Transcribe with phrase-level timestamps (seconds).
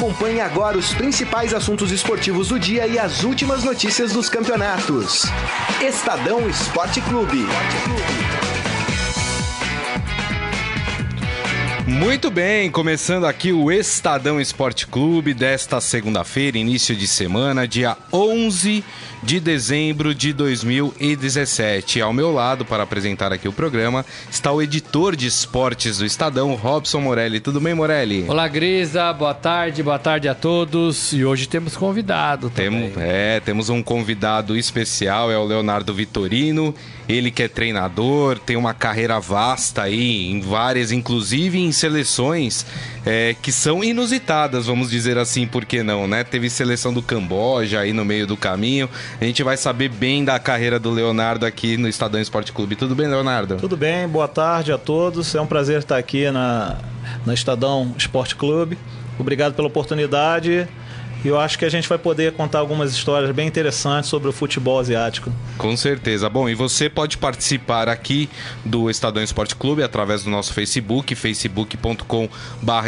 [0.00, 5.24] Acompanhe agora os principais assuntos esportivos do dia e as últimas notícias dos campeonatos.
[5.86, 7.46] Estadão Esporte Clube.
[11.86, 18.82] Muito bem, começando aqui o Estadão Esporte Clube desta segunda-feira, início de semana, dia 11
[19.22, 22.00] de dezembro de 2017.
[22.00, 26.52] Ao meu lado, para apresentar aqui o programa, está o editor de esportes do Estadão,
[26.56, 27.38] Robson Morelli.
[27.38, 28.24] Tudo bem, Morelli?
[28.26, 29.12] Olá, Grisa.
[29.12, 31.12] Boa tarde, boa tarde a todos.
[31.12, 32.90] E hoje temos convidado também.
[32.90, 36.74] Temos, é, temos um convidado especial, é o Leonardo Vitorino.
[37.08, 42.64] Ele que é treinador, tem uma carreira vasta aí, em várias, inclusive em seleções
[43.04, 46.22] é, que são inusitadas, vamos dizer assim, por que não, né?
[46.22, 48.88] Teve seleção do Camboja aí no meio do caminho.
[49.20, 52.76] A gente vai saber bem da carreira do Leonardo aqui no Estadão Esporte Clube.
[52.76, 53.56] Tudo bem, Leonardo?
[53.56, 55.34] Tudo bem, boa tarde a todos.
[55.34, 56.76] É um prazer estar aqui na,
[57.24, 58.76] na Estadão Esporte Clube.
[59.18, 60.66] Obrigado pela oportunidade.
[61.24, 64.32] E eu acho que a gente vai poder contar algumas histórias bem interessantes sobre o
[64.32, 65.30] futebol asiático.
[65.58, 66.28] Com certeza.
[66.30, 68.28] Bom, e você pode participar aqui
[68.64, 72.28] do Estadão Esporte Clube através do nosso Facebook, facebook.com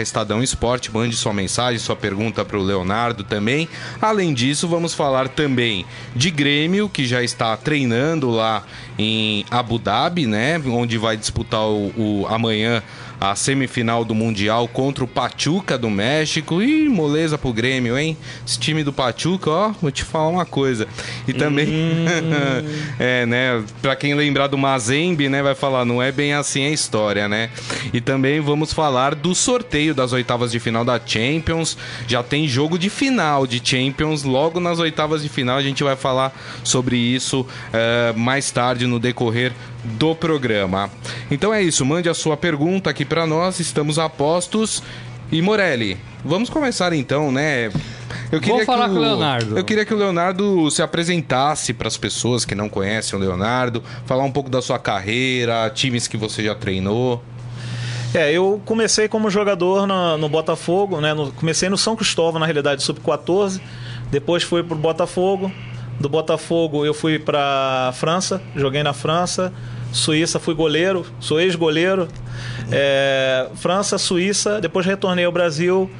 [0.00, 0.92] Estadão Esporte.
[0.92, 3.68] Mande sua mensagem, sua pergunta para o Leonardo também.
[4.00, 5.84] Além disso, vamos falar também
[6.16, 8.64] de Grêmio, que já está treinando lá
[8.98, 10.60] em Abu Dhabi, né?
[10.66, 12.82] Onde vai disputar o, o amanhã
[13.22, 16.60] a semifinal do Mundial contra o Pachuca do México.
[16.60, 18.16] Ih, moleza pro Grêmio, hein?
[18.44, 20.88] Esse time do Pachuca, ó, vou te falar uma coisa.
[21.28, 22.04] E também, hum.
[22.98, 26.70] é, né, pra quem lembrar do Mazembe, né, vai falar, não é bem assim a
[26.70, 27.50] história, né?
[27.92, 31.78] E também vamos falar do sorteio das oitavas de final da Champions.
[32.08, 35.56] Já tem jogo de final de Champions logo nas oitavas de final.
[35.56, 39.52] A gente vai falar sobre isso uh, mais tarde no decorrer
[39.84, 40.90] do programa.
[41.30, 44.82] Então é isso, mande a sua pergunta aqui para nós, estamos a postos.
[45.30, 47.70] E Morelli, vamos começar então, né?
[48.30, 49.58] Eu queria Vou falar o, com o Leonardo.
[49.58, 53.82] Eu queria que o Leonardo se apresentasse para as pessoas que não conhecem o Leonardo,
[54.04, 57.22] falar um pouco da sua carreira, times que você já treinou.
[58.14, 61.14] É, eu comecei como jogador no, no Botafogo, né?
[61.14, 63.58] No, comecei no São Cristóvão, na realidade, sub-14.
[64.10, 65.50] Depois fui pro Botafogo.
[65.98, 69.52] Do Botafogo eu fui para França, joguei na França.
[69.92, 72.08] Suíça fui goleiro, sou ex-goleiro.
[72.70, 75.90] É, França, Suíça, depois retornei ao Brasil,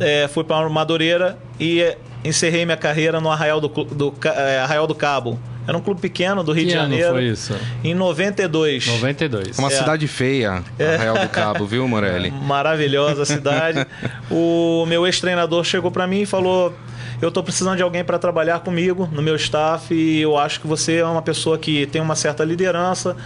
[0.00, 4.94] é, fui para Madureira e encerrei minha carreira no Arraial do, do, é, Arraial do
[4.94, 5.38] Cabo.
[5.66, 7.12] Era um clube pequeno do Rio que de Janeiro.
[7.12, 7.54] foi isso?
[7.82, 8.86] Em 92.
[8.86, 9.58] 92.
[9.58, 9.70] Uma é.
[9.70, 10.94] cidade feia, é.
[10.94, 12.30] Arraial do Cabo, viu, Morelli?
[12.46, 13.84] Maravilhosa cidade.
[14.30, 16.72] o meu ex-treinador chegou para mim e falou:
[17.20, 20.66] eu estou precisando de alguém para trabalhar comigo no meu staff e eu acho que
[20.66, 23.16] você é uma pessoa que tem uma certa liderança.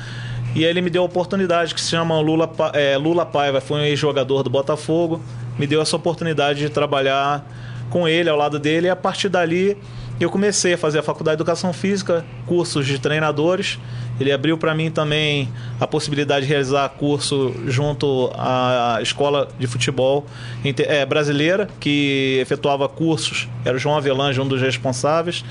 [0.55, 3.85] E ele me deu a oportunidade que se chama Lula, é, Lula Paiva, foi um
[3.85, 5.21] ex-jogador do Botafogo,
[5.59, 7.47] me deu essa oportunidade de trabalhar
[7.89, 9.77] com ele, ao lado dele, e a partir dali
[10.21, 13.79] eu comecei a fazer a faculdade de educação física, cursos de treinadores.
[14.21, 15.51] Ele abriu para mim também
[15.81, 20.27] a possibilidade de realizar curso junto à escola de futebol
[20.63, 23.49] é, brasileira, que efetuava cursos.
[23.65, 25.43] Era o João Avelange, um dos responsáveis,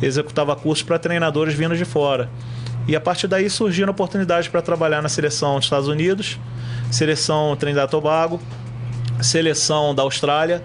[0.00, 2.30] executava cursos para treinadores vindos de fora.
[2.88, 6.38] E a partir daí surgiram oportunidades para trabalhar na seleção dos Estados Unidos,
[6.90, 8.40] seleção Trinidad Tobago,
[9.20, 10.62] seleção da Austrália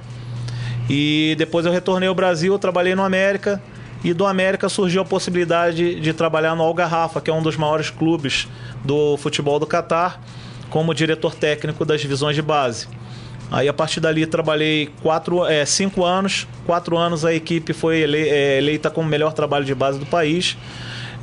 [0.89, 3.61] e depois eu retornei ao Brasil, trabalhei no América.
[4.03, 7.89] E do América surgiu a possibilidade de trabalhar no Algarrafa, que é um dos maiores
[7.89, 8.47] clubes
[8.83, 10.21] do futebol do Catar,
[10.69, 12.87] como diretor técnico das divisões de base.
[13.51, 16.47] Aí a partir dali trabalhei quatro, é, cinco anos.
[16.65, 20.57] Quatro anos a equipe foi é, eleita como melhor trabalho de base do país.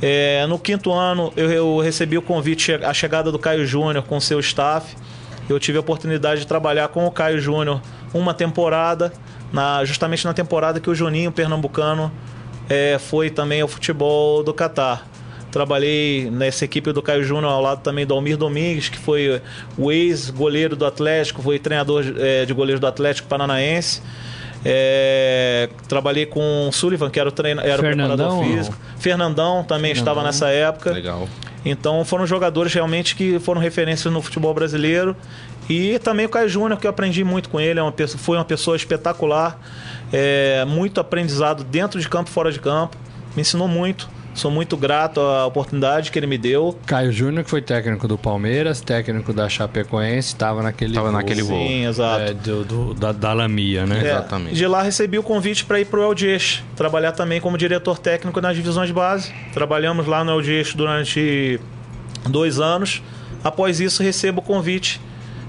[0.01, 4.19] É, no quinto ano eu, eu, recebi o convite, a chegada do Caio Júnior com
[4.19, 4.95] seu staff.
[5.49, 7.81] Eu tive a oportunidade de trabalhar com o Caio Júnior
[8.13, 9.11] uma temporada
[9.51, 12.11] na, justamente na temporada que o Juninho Pernambucano
[12.69, 15.07] é, foi também ao futebol do Catar.
[15.51, 19.41] Trabalhei nessa equipe do Caio Júnior ao lado também do Almir Domingues, que foi
[19.77, 24.01] o ex-goleiro do Atlético, foi treinador é, de goleiro do Atlético Paranaense.
[24.65, 28.77] É, trabalhei com o Sullivan, que era o, treino, era o preparador físico.
[28.97, 30.13] Fernandão também Fernandão.
[30.13, 30.91] estava nessa época.
[30.91, 31.27] Legal.
[31.63, 35.15] Então foram jogadores realmente que foram referências no futebol brasileiro
[35.69, 38.37] e também o Caio Júnior, que eu aprendi muito com ele, é uma pessoa, foi
[38.37, 39.59] uma pessoa espetacular,
[40.11, 42.97] é, muito aprendizado dentro de campo e fora de campo,
[43.35, 44.17] me ensinou muito.
[44.37, 46.77] Sou muito grato à oportunidade que ele me deu.
[46.85, 51.17] Caio Júnior, que foi técnico do Palmeiras, técnico da Chapecoense, estava naquele tava voo.
[51.17, 51.57] naquele voo.
[51.57, 52.21] Sim, exato.
[52.21, 53.97] É, do, do, da, da Lamia, né?
[53.97, 54.53] É, Exatamente.
[54.55, 58.39] De lá recebi o convite para ir para o Eldiex, trabalhar também como diretor técnico
[58.39, 59.33] nas divisões de base.
[59.53, 61.59] Trabalhamos lá no Eldiex durante
[62.29, 63.01] dois anos.
[63.43, 65.01] Após isso, recebo o convite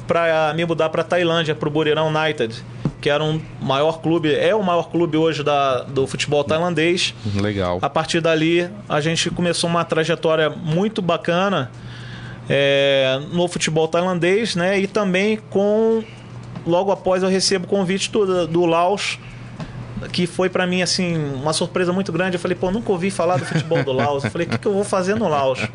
[0.08, 2.64] para me mudar para Tailândia, para o Buriram United,
[3.00, 7.14] que era um maior clube, é o maior clube hoje da, do futebol tailandês.
[7.37, 7.78] Legal.
[7.81, 11.70] A partir dali, a gente começou uma trajetória muito bacana
[12.49, 14.81] é, no futebol tailandês, né?
[14.81, 16.02] E também com
[16.66, 19.19] logo após eu recebo o convite do, do Laos
[20.12, 22.37] que foi para mim assim uma surpresa muito grande.
[22.37, 24.25] Eu falei, pô, nunca ouvi falar do futebol do Laos.
[24.25, 25.66] Eu falei, o que, que eu vou fazer no Laos?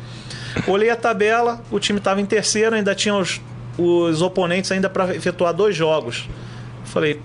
[0.66, 3.40] Olhei a tabela, o time estava em terceiro, ainda tinha os,
[3.78, 6.28] os oponentes ainda para efetuar dois jogos.
[6.84, 7.20] Falei,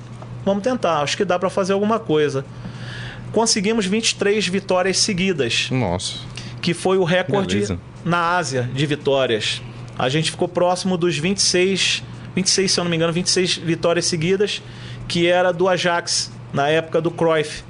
[0.45, 2.45] vamos tentar, acho que dá para fazer alguma coisa.
[3.31, 5.69] Conseguimos 23 vitórias seguidas.
[5.69, 6.15] Nossa.
[6.61, 7.79] Que foi o recorde Beleza.
[8.03, 9.61] na Ásia de vitórias.
[9.97, 12.03] A gente ficou próximo dos 26,
[12.35, 14.61] 26, se eu não me engano, 26 vitórias seguidas,
[15.07, 17.63] que era do Ajax, na época do Cruyff.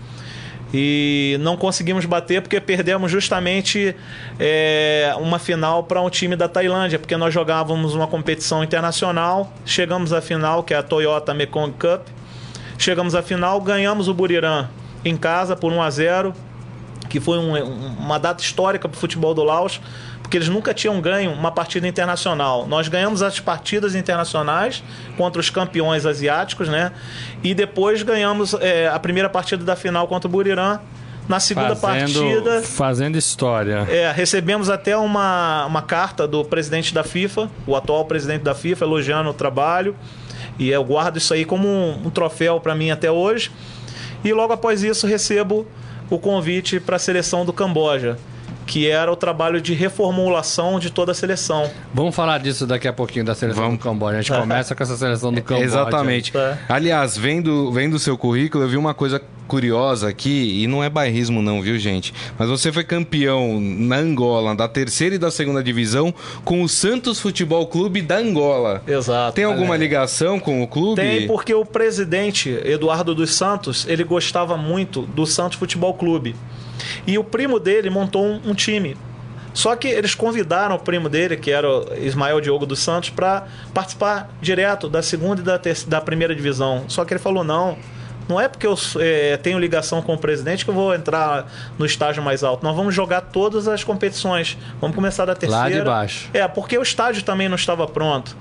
[0.74, 3.95] E não conseguimos bater porque perdemos justamente
[4.39, 10.13] é, uma final para um time da Tailândia, porque nós jogávamos uma competição internacional, chegamos
[10.13, 12.07] à final, que é a Toyota Mekong Cup.
[12.77, 14.69] Chegamos à final, ganhamos o Buriram
[15.04, 16.33] em casa por 1 a 0
[17.10, 17.57] que foi um,
[17.98, 19.81] uma data histórica para o futebol do Laos
[20.29, 22.67] porque eles nunca tinham ganho uma partida internacional.
[22.67, 24.83] Nós ganhamos as partidas internacionais
[25.17, 26.91] contra os campeões asiáticos, né?
[27.43, 30.79] E depois ganhamos é, a primeira partida da final contra o Buriram.
[31.27, 32.61] Na segunda fazendo, partida.
[32.61, 33.87] Fazendo história.
[33.89, 38.85] É, recebemos até uma, uma carta do presidente da FIFA, o atual presidente da FIFA,
[38.85, 39.95] elogiando o trabalho.
[40.59, 43.51] E eu guardo isso aí como um, um troféu para mim até hoje.
[44.23, 45.65] E logo após isso recebo
[46.07, 48.15] o convite para a seleção do Camboja
[48.69, 51.71] que era o trabalho de reformulação de toda a seleção.
[51.92, 53.80] Vamos falar disso daqui a pouquinho da seleção Vamos.
[53.80, 54.19] do Camboja.
[54.19, 55.66] A gente começa com essa seleção do Camboja.
[55.66, 56.38] Exatamente.
[56.38, 56.56] É.
[56.69, 60.89] Aliás, vendo, vendo o seu currículo, eu vi uma coisa curiosa aqui, e não é
[60.92, 62.13] bairrismo não, viu, gente?
[62.38, 66.13] Mas você foi campeão na Angola, da terceira e da segunda divisão,
[66.45, 68.83] com o Santos Futebol Clube da Angola.
[68.86, 69.33] Exato.
[69.33, 69.77] Tem alguma é.
[69.80, 71.01] ligação com o clube?
[71.01, 76.36] Tem, porque o presidente, Eduardo dos Santos, ele gostava muito do Santos Futebol Clube.
[77.05, 78.95] E o primo dele montou um, um time.
[79.53, 83.47] Só que eles convidaram o primo dele, que era o Ismael Diogo dos Santos, para
[83.73, 86.85] participar direto da segunda e da, da primeira divisão.
[86.87, 87.77] Só que ele falou: não,
[88.27, 91.85] não é porque eu é, tenho ligação com o presidente que eu vou entrar no
[91.85, 92.63] estágio mais alto.
[92.63, 94.55] Nós vamos jogar todas as competições.
[94.79, 95.63] Vamos começar da terceira.
[95.63, 96.29] Lá de baixo.
[96.31, 98.37] É, porque o estádio também não estava pronto.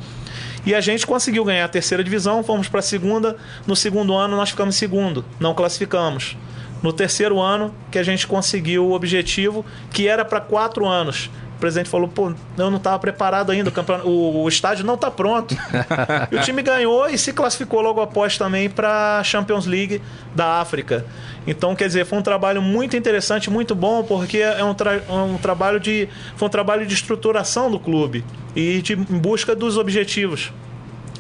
[0.67, 3.37] E a gente conseguiu ganhar a terceira divisão, fomos para a segunda.
[3.67, 6.37] No segundo ano nós ficamos segundo, não classificamos
[6.83, 11.31] no terceiro ano que a gente conseguiu o objetivo, que era para quatro anos.
[11.57, 13.73] O presidente falou, pô, eu não estava preparado ainda,
[14.05, 15.57] o, o, o estádio não está pronto.
[16.31, 20.01] e o time ganhou e se classificou logo após também para a Champions League
[20.37, 21.05] da África.
[21.49, 25.37] Então, quer dizer, foi um trabalho muito interessante, muito bom, porque é um, tra um
[25.37, 26.09] trabalho de.
[26.37, 28.25] Foi um trabalho de estruturação do clube
[28.55, 30.53] e de, em busca dos objetivos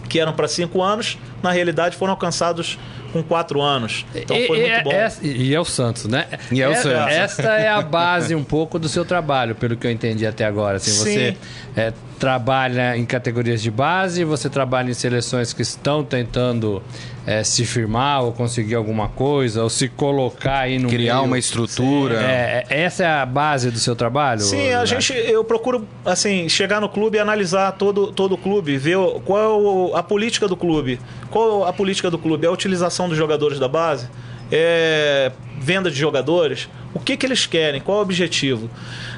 [0.08, 2.78] que eram para cinco anos, na realidade foram alcançados
[3.12, 4.04] com quatro anos.
[4.14, 4.92] Então foi e, muito bom.
[4.92, 6.26] É, e é o Santos, né?
[6.50, 7.12] E é o Santos.
[7.12, 10.76] Esta é a base um pouco do seu trabalho, pelo que eu entendi até agora.
[10.76, 11.36] Assim, você
[11.76, 16.82] é, trabalha em categorias de base, você trabalha em seleções que estão tentando
[17.28, 21.26] é, se firmar ou conseguir alguma coisa, ou se colocar aí no Criar meio.
[21.26, 22.22] uma estrutura.
[22.22, 24.40] É, é, essa é a base do seu trabalho?
[24.40, 28.78] Sim, a gente, eu procuro assim, chegar no clube e analisar todo, todo o clube,
[28.78, 28.96] ver
[29.26, 30.98] qual é a política do clube.
[31.30, 32.46] Qual a política do clube?
[32.46, 34.08] É a utilização dos jogadores da base?
[34.50, 35.30] É
[35.60, 36.66] venda de jogadores?
[36.94, 37.78] O que, que eles querem?
[37.78, 38.70] Qual é o objetivo?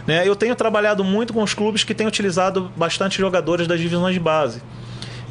[0.04, 0.26] Né?
[0.26, 4.20] Eu tenho trabalhado muito com os clubes que têm utilizado bastante jogadores das divisões de
[4.20, 4.60] base.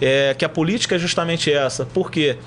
[0.01, 1.85] É, que a política é justamente essa.
[1.85, 2.37] Por quê?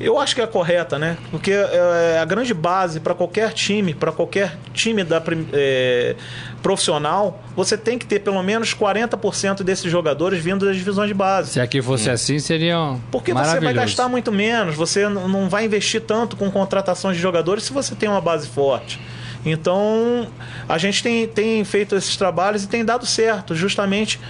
[0.00, 1.16] Eu acho que é correta, né?
[1.30, 6.14] Porque é a grande base para qualquer time, para qualquer time da, é,
[6.62, 11.52] profissional, você tem que ter pelo menos 40% desses jogadores vindo das divisões de base.
[11.52, 12.12] Se aqui fosse hum.
[12.12, 17.16] assim, seria Porque você vai gastar muito menos, você não vai investir tanto com contratações
[17.16, 19.00] de jogadores se você tem uma base forte.
[19.44, 20.28] Então,
[20.68, 24.20] a gente tem, tem feito esses trabalhos e tem dado certo, justamente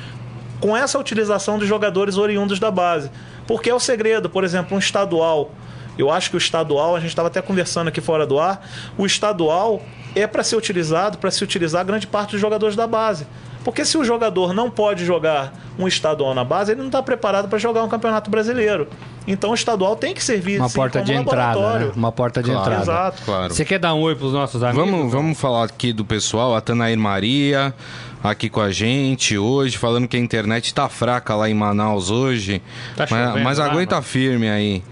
[0.61, 3.11] com essa utilização dos jogadores oriundos da base.
[3.49, 5.51] Porque é o segredo, por exemplo, um estadual.
[5.97, 8.65] Eu acho que o estadual, a gente estava até conversando aqui fora do ar,
[8.97, 9.83] o estadual
[10.15, 13.27] é para ser utilizado, para se utilizar grande parte dos jogadores da base.
[13.65, 17.49] Porque se o jogador não pode jogar um estadual na base, ele não está preparado
[17.49, 18.89] para jogar um campeonato brasileiro.
[19.27, 21.93] Então o estadual tem que servir uma sim, porta de entrada, né?
[21.95, 22.83] uma porta de claro, entrada.
[22.83, 23.23] Exato.
[23.25, 23.55] Claro.
[23.55, 24.91] Você quer dar um oi para os nossos amigos?
[24.91, 27.75] Vamos, vamos falar aqui do pessoal, a Tanair Maria,
[28.23, 32.63] aqui com a gente hoje, falando que a internet tá fraca lá em Manaus hoje.
[32.97, 34.83] Tá mas, mas aguenta firme aí.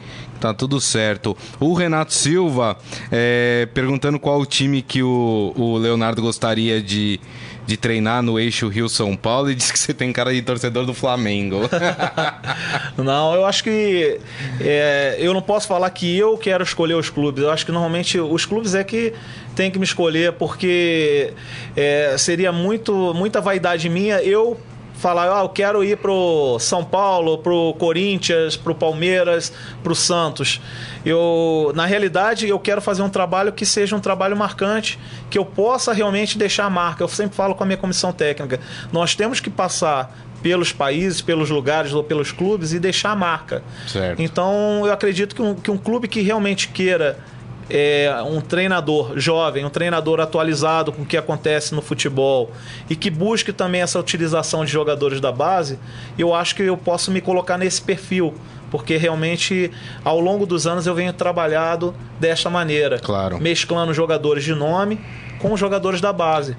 [0.40, 1.36] Tá tudo certo.
[1.58, 2.76] O Renato Silva
[3.10, 7.18] é, perguntando qual o time que o, o Leonardo gostaria de,
[7.66, 10.94] de treinar no eixo Rio-São Paulo e disse que você tem cara de torcedor do
[10.94, 11.62] Flamengo.
[12.96, 14.18] não, eu acho que
[14.60, 17.42] é, eu não posso falar que eu quero escolher os clubes.
[17.42, 19.12] Eu acho que normalmente os clubes é que
[19.54, 21.32] tem que me escolher porque
[21.76, 24.58] é, seria muito muita vaidade minha eu
[24.96, 30.60] falar, ah, eu quero ir pro São Paulo, pro Corinthians, pro Palmeiras, pro Santos.
[31.04, 34.98] Eu, na realidade, eu quero fazer um trabalho que seja um trabalho marcante,
[35.30, 37.04] que eu possa realmente deixar a marca.
[37.04, 38.58] Eu sempre falo com a minha comissão técnica,
[38.92, 43.62] nós temos que passar pelos países, pelos lugares ou pelos clubes e deixar a marca.
[43.86, 44.20] Certo.
[44.20, 47.18] Então, eu acredito que um, que um clube que realmente queira
[47.68, 52.52] é, um treinador jovem, um treinador atualizado com o que acontece no futebol
[52.88, 55.78] e que busque também essa utilização de jogadores da base,
[56.18, 58.34] eu acho que eu posso me colocar nesse perfil.
[58.70, 59.70] Porque realmente,
[60.04, 62.98] ao longo dos anos, eu venho trabalhado desta maneira.
[62.98, 63.40] Claro.
[63.40, 65.00] Mesclando jogadores de nome
[65.38, 66.56] com jogadores da base.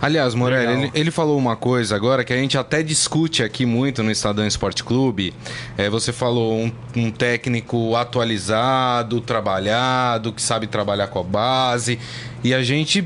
[0.00, 4.02] Aliás, Morelli, ele, ele, falou uma coisa agora que a gente até discute aqui muito
[4.02, 5.32] no Estadão Esporte Clube.
[5.76, 11.98] É, você falou um, um técnico atualizado, trabalhado, que sabe trabalhar com a base.
[12.42, 13.04] E a gente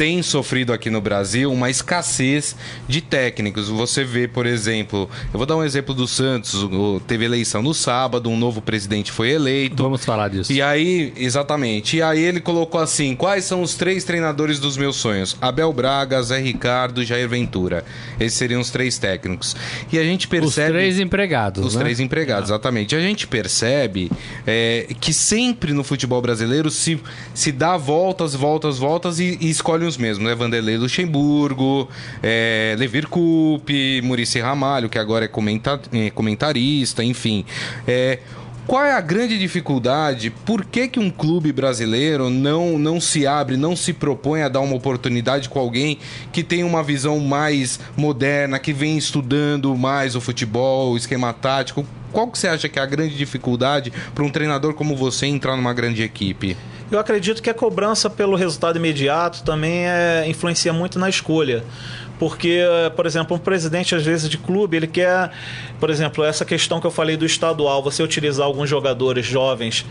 [0.00, 2.56] tem sofrido aqui no Brasil uma escassez
[2.88, 3.68] de técnicos.
[3.68, 6.66] Você vê, por exemplo, eu vou dar um exemplo do Santos,
[7.06, 9.82] teve eleição no sábado, um novo presidente foi eleito.
[9.82, 10.50] Vamos falar disso.
[10.50, 11.98] E aí, exatamente.
[11.98, 15.36] E aí ele colocou assim: quais são os três treinadores dos meus sonhos?
[15.38, 17.84] Abel Braga, Zé Ricardo, Jair Ventura.
[18.18, 19.54] Esses seriam os três técnicos.
[19.92, 20.70] E a gente percebe.
[20.70, 21.62] Os três empregados.
[21.62, 21.82] Os né?
[21.82, 22.94] três empregados, exatamente.
[22.94, 24.10] E a gente percebe
[24.46, 26.98] é, que sempre no futebol brasileiro se,
[27.34, 30.34] se dá voltas, voltas, voltas e, e escolhe um os mesmos, né?
[30.34, 31.88] Vanderlei Luxemburgo,
[32.22, 37.44] é, Levir Coupe, Murici Ramalho, que agora é, é comentarista, enfim.
[37.86, 38.18] É,
[38.66, 40.30] qual é a grande dificuldade?
[40.30, 44.60] Por que, que um clube brasileiro não, não se abre, não se propõe a dar
[44.60, 45.98] uma oportunidade com alguém
[46.32, 51.84] que tem uma visão mais moderna, que vem estudando mais o futebol, o esquema tático?
[52.12, 55.56] Qual que você acha que é a grande dificuldade para um treinador como você entrar
[55.56, 56.56] numa grande equipe?
[56.90, 61.64] Eu acredito que a cobrança pelo resultado imediato também é, influencia muito na escolha.
[62.18, 62.60] Porque,
[62.96, 65.30] por exemplo, um presidente, às vezes, de clube, ele quer,
[65.78, 69.86] por exemplo, essa questão que eu falei do estadual, você utilizar alguns jogadores jovens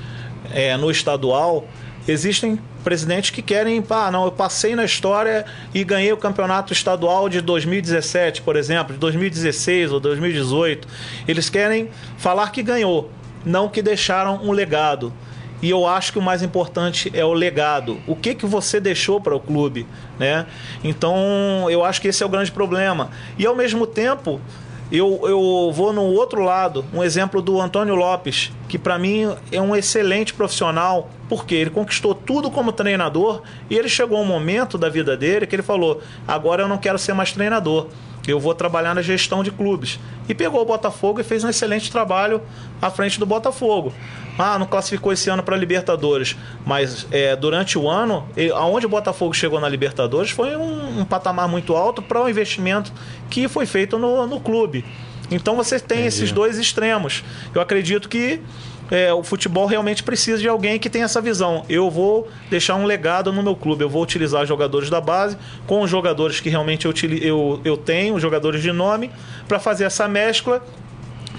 [0.51, 1.67] é, no estadual,
[2.07, 7.29] existem presidentes que querem, ah, não, eu passei na história e ganhei o campeonato estadual
[7.29, 10.87] de 2017, por exemplo, de 2016 ou 2018.
[11.27, 13.09] Eles querem falar que ganhou,
[13.45, 15.11] não que deixaram um legado.
[15.61, 17.99] E eu acho que o mais importante é o legado.
[18.07, 19.85] O que que você deixou para o clube,
[20.17, 20.45] né?
[20.83, 23.09] Então, eu acho que esse é o grande problema.
[23.37, 24.39] E ao mesmo tempo,
[24.91, 29.61] eu, eu vou no outro lado, um exemplo do Antônio Lopes, que para mim é
[29.61, 34.89] um excelente profissional, porque ele conquistou tudo como treinador e ele chegou um momento da
[34.89, 37.87] vida dele que ele falou: agora eu não quero ser mais treinador
[38.31, 39.99] eu vou trabalhar na gestão de clubes.
[40.27, 42.41] E pegou o Botafogo e fez um excelente trabalho
[42.81, 43.93] à frente do Botafogo.
[44.41, 48.89] Ah, não classificou esse ano para Libertadores, mas é, durante o ano, ele, aonde o
[48.89, 52.89] Botafogo chegou na Libertadores foi um, um patamar muito alto para o um investimento
[53.29, 54.85] que foi feito no, no clube.
[55.29, 56.07] Então você tem Entendi.
[56.07, 57.21] esses dois extremos.
[57.53, 58.39] Eu acredito que
[58.89, 61.65] é, o futebol realmente precisa de alguém que tenha essa visão.
[61.69, 65.81] Eu vou deixar um legado no meu clube, eu vou utilizar jogadores da base com
[65.81, 69.11] os jogadores que realmente eu, eu, eu tenho, jogadores de nome,
[69.49, 70.63] para fazer essa mescla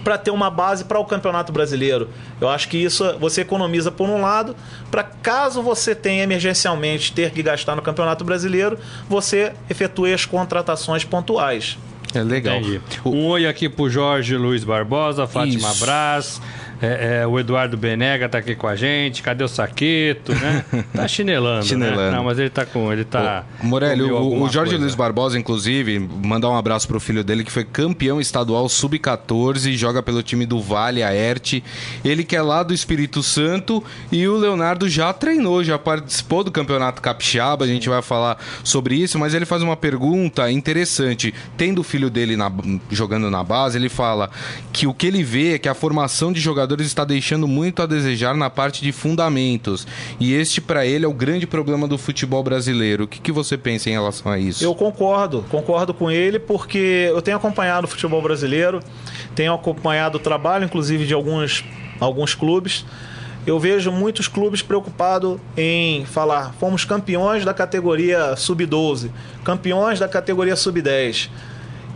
[0.02, 2.08] para ter uma base para o Campeonato Brasileiro.
[2.40, 4.56] Eu acho que isso você economiza por um lado,
[4.90, 8.78] para caso você tenha emergencialmente ter que gastar no Campeonato Brasileiro,
[9.08, 11.78] você efetue as contratações pontuais.
[12.14, 12.56] É legal.
[12.56, 12.80] Entendi.
[13.04, 15.84] Um oi aqui pro Jorge Luiz Barbosa, Fátima Isso.
[15.84, 16.40] Braz.
[16.82, 19.22] É, é, o Eduardo Benega tá aqui com a gente.
[19.22, 20.64] Cadê o Saqueto, né?
[20.94, 21.62] Tá chinelando, né?
[21.62, 22.10] chinelando.
[22.10, 22.10] Né?
[22.10, 22.90] Não, mas ele tá com...
[22.92, 23.44] Ele tá...
[23.62, 24.78] Ô, Morelli, o, o, Jorge coisa.
[24.78, 30.02] Luiz Barbosa, inclusive, mandar um abraço pro filho dele, que foi campeão estadual sub-14, joga
[30.02, 31.62] pelo time do Vale, Aerte.
[32.04, 36.50] Ele que é lá do Espírito Santo e o Leonardo já treinou, já participou do
[36.50, 41.34] Campeonato Capixaba, a gente vai falar sobre isso, mas ele faz uma pergunta interessante.
[41.56, 42.50] Tendo o filho dele na,
[42.90, 44.30] jogando na base, ele fala
[44.72, 47.86] que o que ele vê é que a formação de jogadores está deixando muito a
[47.86, 49.86] desejar na parte de fundamentos.
[50.18, 53.04] E este, para ele, é o grande problema do futebol brasileiro.
[53.04, 54.62] O que, que você pensa em relação a isso?
[54.62, 58.80] Eu concordo, concordo com ele, porque eu tenho acompanhado o futebol brasileiro,
[59.34, 61.64] tenho acompanhado o trabalho, inclusive, de alguns,
[61.98, 62.84] alguns clubes.
[63.46, 69.10] Eu vejo muitos clubes preocupados em falar: fomos campeões da categoria sub-12,
[69.42, 71.30] campeões da categoria sub-10.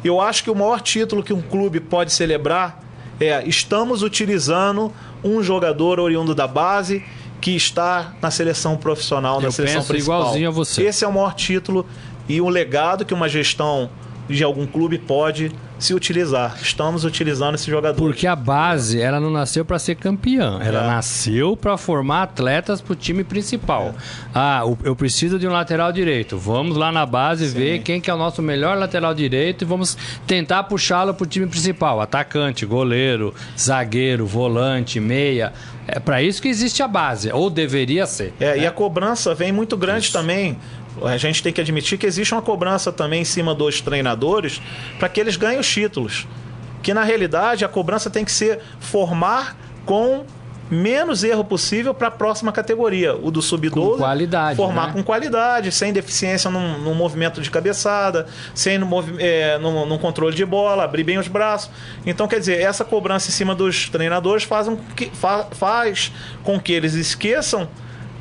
[0.02, 2.83] Eu acho que o maior título que um clube pode celebrar
[3.21, 4.92] é estamos utilizando
[5.23, 7.02] um jogador oriundo da base
[7.40, 10.21] que está na seleção profissional, na Eu seleção penso principal.
[10.21, 10.83] igualzinho a você.
[10.85, 11.87] Esse é o maior título
[12.28, 13.90] e um legado que uma gestão
[14.28, 16.56] de algum clube pode se utilizar.
[16.62, 18.00] Estamos utilizando esse jogador.
[18.00, 20.60] Porque a base, ela não nasceu para ser campeã.
[20.62, 20.86] Ela É.
[20.86, 23.94] nasceu para formar atletas para o time principal.
[24.32, 26.38] Ah, o- eu preciso de um lateral direito.
[26.38, 29.96] Vamos lá na base ver quem que é o nosso melhor lateral direito e vamos
[30.26, 32.00] tentar puxá-lo para o time principal.
[32.00, 35.52] Atacante, goleiro, zagueiro, volante, meia.
[35.86, 38.32] É para isso que existe a base, ou deveria ser.
[38.40, 40.56] É, e a cobrança vem muito grande também.
[41.02, 44.60] A gente tem que admitir que existe uma cobrança também em cima dos treinadores
[44.98, 46.26] para que eles ganhem os títulos.
[46.82, 50.24] Que na realidade a cobrança tem que ser formar com
[50.70, 53.70] menos erro possível para a próxima categoria, o do sub-12.
[53.70, 54.92] Com qualidade, Formar né?
[54.94, 60.34] com qualidade, sem deficiência num, num movimento de cabeçada, sem no, é, num, num controle
[60.34, 61.70] de bola, abrir bem os braços.
[62.06, 66.10] Então, quer dizer, essa cobrança em cima dos treinadores faz, um que, fa- faz
[66.42, 67.68] com que eles esqueçam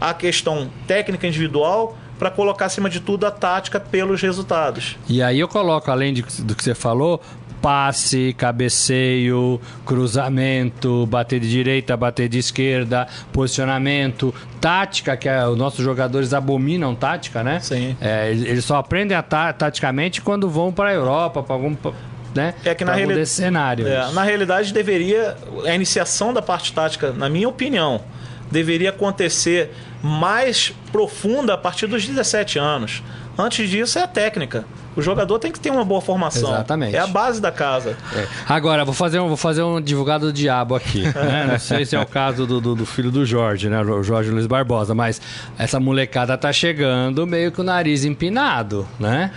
[0.01, 4.95] a questão técnica individual para colocar acima de tudo a tática pelos resultados.
[5.09, 7.21] E aí eu coloco, além de- do que você falou,
[7.61, 15.83] passe, cabeceio, cruzamento, bater de direita, bater de esquerda, posicionamento, tática, que é, os nossos
[15.83, 17.59] jogadores abominam tática, né?
[17.59, 17.95] Sim.
[17.99, 21.75] É, eles só aprendem a ta- taticamente quando vão para a Europa, para algum.
[22.33, 22.55] Né?
[22.65, 23.85] É que na Pra algum reali- desse cenário.
[23.87, 25.35] É, na realidade, deveria.
[25.65, 28.01] A iniciação da parte tática, na minha opinião,
[28.53, 33.03] deveria acontecer mais profunda a partir dos 17 anos.
[33.37, 34.63] Antes disso, é a técnica.
[34.95, 36.51] O jogador tem que ter uma boa formação.
[36.51, 36.95] Exatamente.
[36.95, 37.97] É a base da casa.
[38.47, 41.01] Agora, vou fazer um, vou fazer um advogado do diabo aqui.
[41.15, 41.47] né?
[41.51, 43.81] Não sei se é o caso do, do, do filho do Jorge, né?
[43.81, 45.19] O Jorge Luiz Barbosa, mas
[45.57, 49.31] essa molecada tá chegando meio que o nariz empinado, né?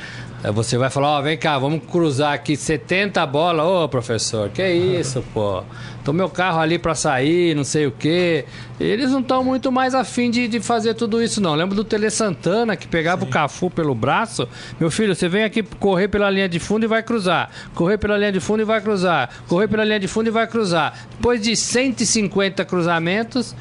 [0.52, 3.66] Você vai falar, ó, vem cá, vamos cruzar aqui 70 bolas.
[3.66, 5.62] Ô, professor, que isso, pô?
[6.04, 8.44] Tô meu carro ali pra sair, não sei o quê.
[8.78, 11.54] Eles não estão muito mais afim de, de fazer tudo isso, não.
[11.54, 14.48] Lembro do Tele Santana, que pegava o Cafu pelo braço.
[14.78, 17.50] Meu filho, você vem aqui correr pela linha de fundo e vai cruzar.
[17.74, 19.30] Correr pela linha de fundo e vai cruzar.
[19.48, 21.08] Correr pela linha de fundo e vai cruzar.
[21.10, 23.56] Depois de 150 cruzamentos,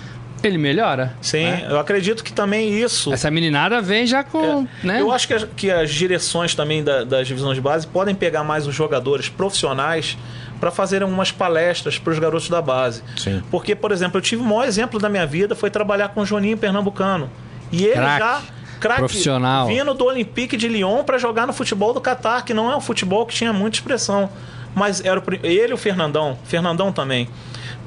[0.47, 1.13] ele melhora.
[1.21, 1.67] Sim, né?
[1.69, 3.11] eu acredito que também isso.
[3.13, 4.67] Essa meninada vem já com.
[4.83, 5.01] É, né?
[5.01, 8.43] Eu acho que as, que as direções também da- das divisões de base podem pegar
[8.43, 10.17] mais os jogadores profissionais
[10.59, 13.03] para fazerem umas palestras para os garotos da base.
[13.17, 13.43] Sim.
[13.51, 16.25] Porque, por exemplo, eu tive o maior exemplo da minha vida foi trabalhar com o
[16.25, 17.29] Joninho Pernambucano.
[17.71, 18.19] E ele Craque.
[18.19, 18.41] já
[18.79, 19.67] craque, Profissional.
[19.67, 22.81] vindo do Olympique de Lyon para jogar no futebol do Catar, que não é um
[22.81, 24.29] futebol que tinha muita expressão.
[24.73, 27.27] Mas era o ele e o Fernandão, Fernandão também.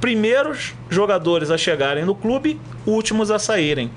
[0.00, 3.90] Primeiros jogadores a chegarem no clube, últimos a saírem.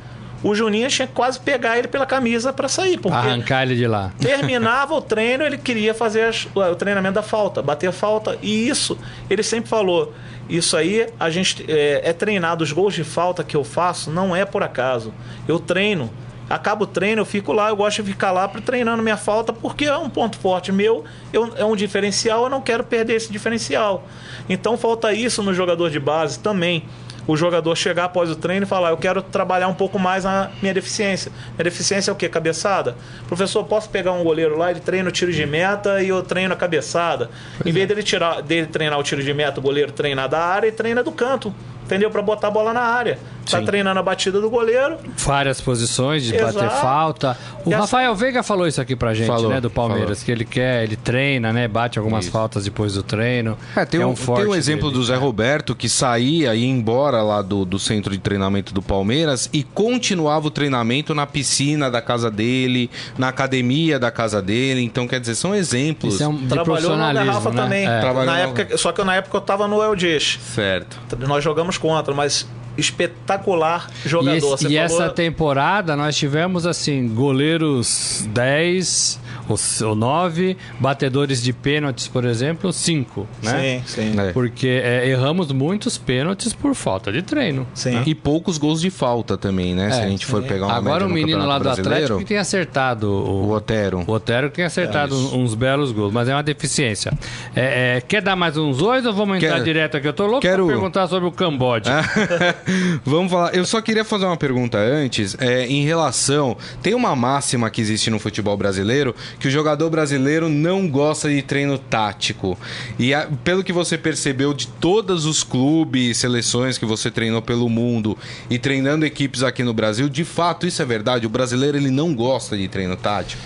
[0.43, 3.85] O Juninho tinha que quase pegar ele pela camisa para sair, porque Arrancar ele de
[3.85, 4.11] lá.
[4.19, 8.35] terminava o treino, ele queria fazer as- o treinamento da falta, bater a falta.
[8.41, 8.97] E isso,
[9.29, 10.11] ele sempre falou.
[10.49, 12.63] Isso aí, a gente é, é treinado.
[12.63, 15.13] Os gols de falta que eu faço não é por acaso.
[15.47, 16.09] Eu treino.
[16.51, 19.51] Acaba o treino, eu fico lá, eu gosto de ficar lá pra- treinando minha falta,
[19.53, 23.31] porque é um ponto forte meu, eu- é um diferencial, eu não quero perder esse
[23.31, 24.03] diferencial.
[24.49, 26.83] Então falta isso no jogador de base também
[27.27, 30.49] o jogador chegar após o treino e falar: Eu quero trabalhar um pouco mais a
[30.59, 31.31] minha deficiência.
[31.55, 32.27] Minha deficiência é o quê?
[32.27, 32.95] Cabeçada?
[33.27, 36.51] Professor, posso pegar um goleiro lá, ele treina o tiro de meta e eu treino
[36.53, 37.29] a cabeçada.
[37.63, 40.67] em vez dele, tirar, dele treinar o tiro de meta, o goleiro treinar da área
[40.67, 41.53] e treina do canto.
[41.91, 42.09] Entendeu?
[42.09, 43.19] Para botar a bola na área.
[43.49, 43.65] Tá Sim.
[43.65, 44.95] treinando a batida do goleiro.
[45.17, 46.75] Várias posições de bater Exato.
[46.81, 47.37] falta.
[47.65, 49.59] O E essa- Rafael Veiga falou isso aqui pra gente, Falou, né?
[49.59, 50.25] Do Palmeiras, falou.
[50.25, 51.67] que ele quer, ele treina, né?
[51.67, 52.31] Bate algumas Isso.
[52.31, 53.57] faltas depois do treino.
[53.75, 54.99] É, tem, É um, forte tem um exemplo dele.
[55.01, 58.81] do Zé Roberto que saía e ia embora lá do, do centro de treinamento do
[58.81, 64.81] Palmeiras e continuava o treinamento na piscina da casa dele, na academia da casa dele.
[64.81, 66.13] Então, quer dizer, são exemplos.
[66.13, 67.61] Isso é um de Trabalhou profissionalismo, Garrafa né?
[67.61, 67.87] também.
[67.87, 67.99] É.
[67.99, 70.39] Trabalhou Na época, só que na época eu tava no Eldeix.
[70.55, 70.97] Certo.
[71.27, 74.33] Nós jogamos contra, mas espetacular jogador.
[74.35, 81.41] E, esse- e falou- essa temporada nós tivemos assim goleiros 10 ou, ou 9, batedores
[81.41, 83.81] de pênaltis, por exemplo, 5, né?
[83.85, 84.19] Sim, sim.
[84.19, 84.31] É.
[84.31, 87.67] Porque é, erramos muitos pênaltis por falta de treino.
[87.73, 88.01] Sim.
[88.05, 89.91] E poucos gols de falta também, né?
[89.91, 90.47] Se É, a gente for sim.
[90.47, 94.03] pegar uma Agora o no menino lá do Atlético que tem acertado o, o Otero.
[94.07, 97.11] O Otero tem acertado É uns belos gols, mas é uma deficiência.
[97.55, 100.07] É, é, quer dar mais uns dois ou vamos entrar Quero- direto aqui?
[100.07, 101.91] Eu tô louco Quero- pra perguntar sobre o Camboja.
[103.03, 103.53] Vamos falar.
[103.55, 106.57] Eu só queria fazer uma pergunta antes, é, em relação.
[106.81, 111.41] Tem uma máxima que existe no futebol brasileiro que o jogador brasileiro não gosta de
[111.41, 112.57] treino tático.
[112.99, 117.67] E a- pelo que você percebeu de todos os clubes, seleções que você treinou pelo
[117.69, 118.17] mundo
[118.49, 121.25] e treinando equipes aqui no Brasil, de fato isso é verdade.
[121.25, 123.41] O brasileiro ele não gosta de treino tático.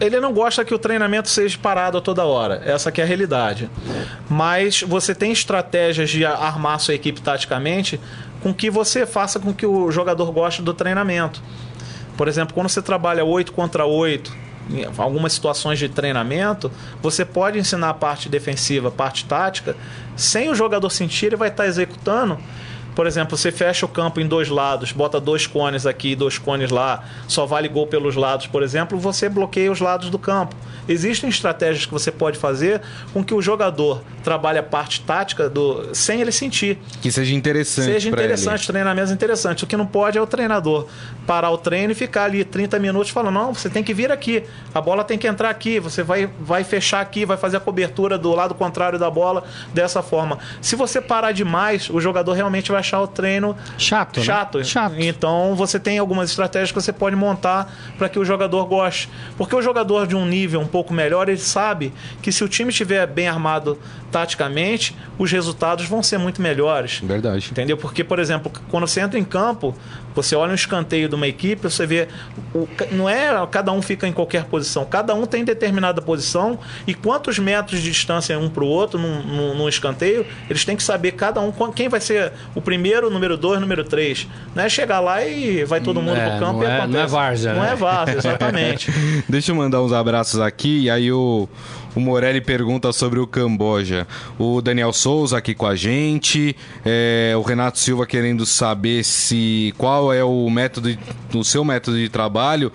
[0.00, 2.62] ele não gosta que o treinamento seja parado a toda hora.
[2.64, 3.68] Essa é a realidade.
[4.30, 7.98] Mas você tem estratégias de armar sua equipe taticamente
[8.40, 11.42] com que você faça com que o jogador goste do treinamento.
[12.16, 14.32] Por exemplo, quando você trabalha 8 contra 8,
[14.70, 16.70] em algumas situações de treinamento,
[17.02, 19.76] você pode ensinar a parte defensiva, a parte tática,
[20.16, 22.38] sem o jogador sentir, ele vai estar executando
[22.98, 26.72] por exemplo, você fecha o campo em dois lados, bota dois cones aqui, dois cones
[26.72, 30.56] lá, só vale gol pelos lados, por exemplo, você bloqueia os lados do campo.
[30.88, 32.80] Existem estratégias que você pode fazer
[33.12, 36.78] com que o jogador trabalhe a parte tática do sem ele sentir.
[37.00, 37.84] Que seja interessante.
[37.84, 39.62] Seja interessante, treinamentos interessantes.
[39.62, 40.88] O que não pode é o treinador
[41.24, 44.42] parar o treino e ficar ali 30 minutos falando: não, você tem que vir aqui,
[44.74, 48.18] a bola tem que entrar aqui, você vai, vai fechar aqui, vai fazer a cobertura
[48.18, 50.38] do lado contrário da bola dessa forma.
[50.60, 54.22] Se você parar demais, o jogador realmente vai achar o treino chato.
[54.22, 54.58] Chato.
[54.58, 54.64] Né?
[54.64, 54.94] chato.
[54.98, 59.08] Então você tem algumas estratégias que você pode montar para que o jogador goste.
[59.36, 62.70] Porque o jogador de um nível um pouco melhor, ele sabe que se o time
[62.70, 63.78] estiver bem armado
[64.10, 67.00] taticamente, os resultados vão ser muito melhores.
[67.00, 67.48] Verdade.
[67.50, 67.76] Entendeu?
[67.76, 69.74] Porque, por exemplo, quando você entra em campo,
[70.22, 72.08] você olha um escanteio de uma equipe, você vê.
[72.52, 76.94] O, não é cada um fica em qualquer posição, cada um tem determinada posição e
[76.94, 80.82] quantos metros de distância um para o outro num, num, num, escanteio, eles têm que
[80.82, 84.26] saber cada um quem vai ser o primeiro, número dois, número três.
[84.54, 86.92] Não é chegar lá e vai todo mundo é, pro campo e é, acontece.
[86.92, 87.54] Não é várzea.
[87.54, 87.72] Não né?
[87.72, 88.92] é várzea, exatamente.
[89.28, 91.48] Deixa eu mandar uns abraços aqui e aí o.
[91.98, 94.06] O Morelli pergunta sobre o Camboja.
[94.38, 96.54] O Daniel Souza aqui com a gente.
[96.86, 100.96] É, o Renato Silva querendo saber se qual é o método,
[101.34, 102.70] o seu método de trabalho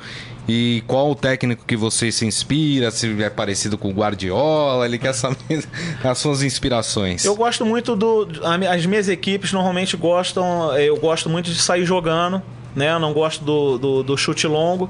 [0.46, 4.98] e qual o técnico que você se inspira, se é parecido com o Guardiola, ele
[4.98, 5.64] quer saber
[6.04, 7.24] as suas inspirações.
[7.24, 8.28] Eu gosto muito do.
[8.70, 10.78] As minhas equipes normalmente gostam.
[10.78, 12.42] Eu gosto muito de sair jogando,
[12.76, 12.92] né?
[12.92, 14.90] Eu não gosto do, do, do chute longo.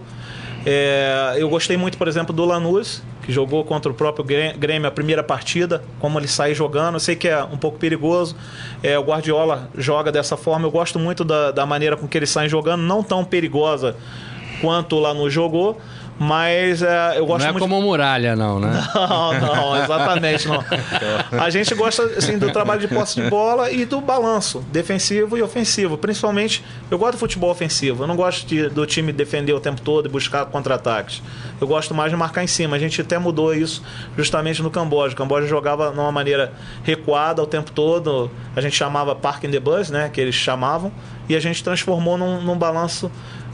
[0.65, 4.92] É, eu gostei muito, por exemplo, do Lanús, que jogou contra o próprio Grêmio a
[4.92, 6.96] primeira partida, como ele sai jogando.
[6.96, 8.36] Eu sei que é um pouco perigoso.
[8.82, 10.68] É, o Guardiola joga dessa forma.
[10.68, 13.96] Eu gosto muito da, da maneira com que ele sai jogando, não tão perigosa
[14.62, 15.78] quanto lá no jogou,
[16.19, 17.63] mas é, eu gosto não é muito.
[17.63, 18.71] como muralha, não, né?
[18.93, 20.63] Não, não, exatamente não.
[21.39, 25.41] A gente gosta assim, do trabalho de posse de bola e do balanço defensivo e
[25.41, 25.97] ofensivo.
[25.97, 28.04] Principalmente, eu gosto do futebol ofensivo.
[28.04, 31.21] Eu não gosto de, do time defender o tempo todo e buscar contra-ataques.
[31.60, 32.76] Eu gosto mais de marcar em cima.
[32.76, 33.84] A gente até mudou isso
[34.17, 35.13] justamente no Camboja.
[35.13, 38.30] O Camboja jogava de uma maneira recuada o tempo todo.
[38.56, 40.10] A gente chamava Park in the Bus, né?
[40.12, 40.91] Que eles chamavam.
[41.28, 43.12] E a gente transformou num, num balanço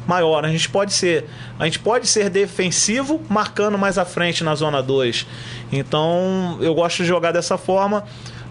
[0.10, 0.44] maior.
[0.44, 1.26] A gente pode ser,
[1.60, 5.28] a gente pode ser defensivo marcando mais à frente na zona 2.
[5.72, 8.04] Então, eu gosto de jogar dessa forma,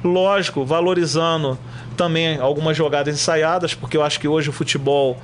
[0.05, 1.59] lógico, valorizando
[1.97, 5.19] também algumas jogadas ensaiadas, porque eu acho que hoje o futebol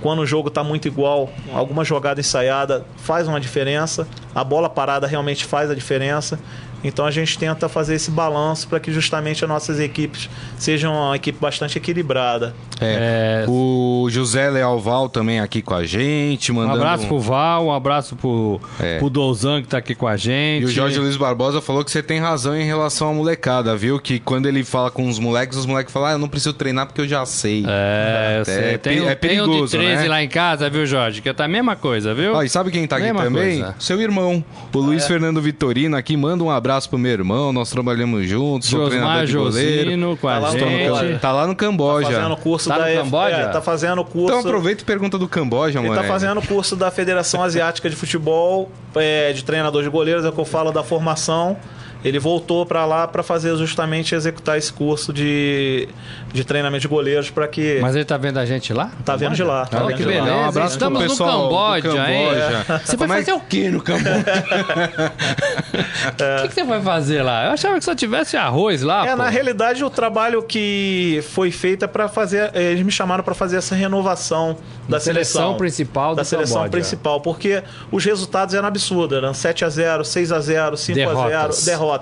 [0.00, 4.06] quando o jogo está muito igual, alguma jogada ensaiada faz uma diferença.
[4.34, 6.38] A bola parada realmente faz a diferença.
[6.84, 11.16] Então a gente tenta fazer esse balanço para que justamente as nossas equipes sejam uma
[11.16, 12.54] equipe bastante equilibrada.
[12.80, 13.50] É, é...
[13.50, 16.52] O José Leal Val também aqui com a gente.
[16.52, 18.98] Mandando um abraço pro Val, um abraço pro, é.
[18.98, 20.62] pro Douzan que tá aqui com a gente.
[20.62, 23.98] E o Jorge Luiz Barbosa falou que você tem razão em relação à molecada, viu?
[23.98, 26.86] Que quando ele fala com os moleques, os moleques falam, ah, eu não preciso treinar
[26.86, 27.64] porque eu já sei.
[27.66, 28.54] É, eu sei.
[28.74, 30.08] É, tem, é perigoso, tem um de 13 né?
[30.08, 31.22] lá em casa, viu, Jorge?
[31.22, 32.34] Que tá a mesma coisa, viu?
[32.34, 33.60] Ó, e sabe quem tá aqui mesma também?
[33.60, 33.74] Coisa.
[33.78, 35.06] Seu irmão, o Luiz é.
[35.06, 39.26] Fernando Vitorino aqui, manda um abraço abraço pro meu irmão, nós trabalhamos juntos, sou treinador
[39.26, 40.16] de goleiro.
[40.16, 40.88] com a tá gente.
[40.88, 42.08] Lá, tá lá no Camboja.
[42.08, 43.36] Tá fazendo curso tá da no Camboja?
[43.36, 44.26] É, tá fazendo curso.
[44.26, 45.94] Então aproveita e pergunta do Camboja, mano.
[45.94, 50.28] Ele tá fazendo curso da Federação Asiática de Futebol, é, de treinador de goleiros, é
[50.28, 51.56] o que eu falo da formação
[52.04, 55.88] ele voltou para lá para fazer justamente executar esse curso de,
[56.32, 57.78] de treinamento de goleiros para que.
[57.80, 58.90] Mas ele tá vendo a gente lá?
[59.04, 59.64] Tá vendo de lá.
[59.64, 60.34] Tá Olha que beleza.
[60.34, 62.66] Um abraço Estamos pro pessoal no Camboja, Camboja.
[62.68, 62.80] hein?
[62.84, 64.24] Você vai fazer o que no Camboja?
[65.74, 67.46] O que, que, você vai fazer lá?
[67.46, 69.06] Eu achava que só tivesse arroz lá.
[69.06, 69.16] É, pô.
[69.16, 72.54] na realidade, o trabalho que foi feito é para fazer.
[72.54, 74.56] Eles me chamaram para fazer essa renovação
[74.88, 76.70] da, seleção, seleção principal da seleção Camboja.
[76.70, 81.32] principal, porque os resultados eram absurdos, eram 7 a 0, 6 a 0, 5 derrotas.
[81.32, 81.93] a 0, derrotas.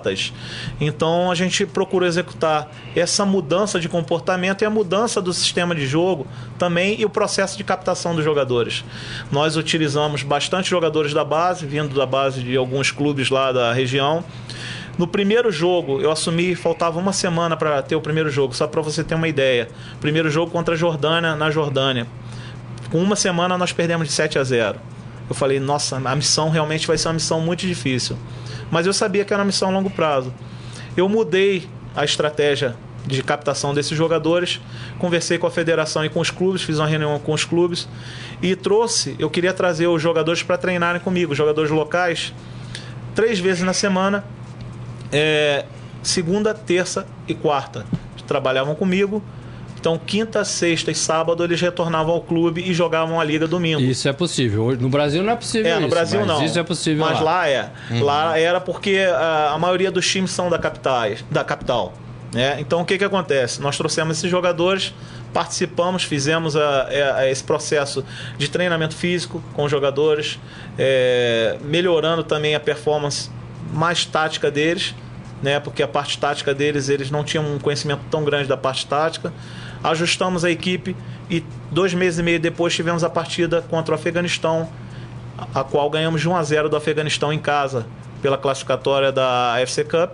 [0.80, 5.86] Então a gente procurou executar essa mudança de comportamento e a mudança do sistema de
[5.86, 6.26] jogo
[6.58, 8.84] também e o processo de captação dos jogadores.
[9.30, 14.24] Nós utilizamos bastante jogadores da base, vindo da base de alguns clubes lá da região.
[14.98, 18.82] No primeiro jogo, eu assumi, faltava uma semana para ter o primeiro jogo, só para
[18.82, 19.68] você ter uma ideia.
[20.00, 22.06] Primeiro jogo contra a Jordânia, na Jordânia.
[22.90, 24.78] Com uma semana nós perdemos de 7 a 0.
[25.28, 28.18] Eu falei, nossa, a missão realmente vai ser uma missão muito difícil.
[28.72, 30.32] Mas eu sabia que era uma missão a longo prazo.
[30.96, 32.74] Eu mudei a estratégia
[33.06, 34.62] de captação desses jogadores.
[34.98, 37.86] Conversei com a federação e com os clubes, fiz uma reunião com os clubes
[38.40, 39.14] e trouxe.
[39.18, 42.32] Eu queria trazer os jogadores para treinarem comigo, jogadores locais,
[43.14, 44.24] três vezes na semana,
[45.12, 45.66] é,
[46.02, 47.84] segunda, terça e quarta.
[48.26, 49.22] Trabalhavam comigo.
[49.82, 53.80] Então, quinta, sexta e sábado eles retornavam ao clube e jogavam a liga domingo.
[53.80, 54.76] Isso é possível.
[54.78, 55.72] No Brasil não é possível.
[55.72, 56.44] É, no isso, Brasil mas não.
[56.44, 57.04] Isso é possível.
[57.04, 57.68] Mas lá, lá é.
[57.90, 58.04] Uhum.
[58.04, 61.94] Lá era porque a, a maioria dos times são da capitais, da capital.
[62.32, 62.58] Né?
[62.60, 63.60] Então o que, que acontece?
[63.60, 64.94] Nós trouxemos esses jogadores,
[65.34, 68.04] participamos, fizemos a- a- a esse processo
[68.38, 70.38] de treinamento físico com os jogadores,
[70.78, 73.28] é, melhorando também a performance
[73.72, 74.94] mais tática deles,
[75.42, 75.58] né?
[75.58, 79.32] porque a parte tática deles eles não tinham um conhecimento tão grande da parte tática.
[79.84, 80.94] Ajustamos a equipe
[81.28, 84.68] e dois meses e meio depois tivemos a partida contra o Afeganistão,
[85.54, 87.86] a qual ganhamos de 1 a 0 do Afeganistão em casa
[88.20, 90.12] pela classificatória da AFC Cup.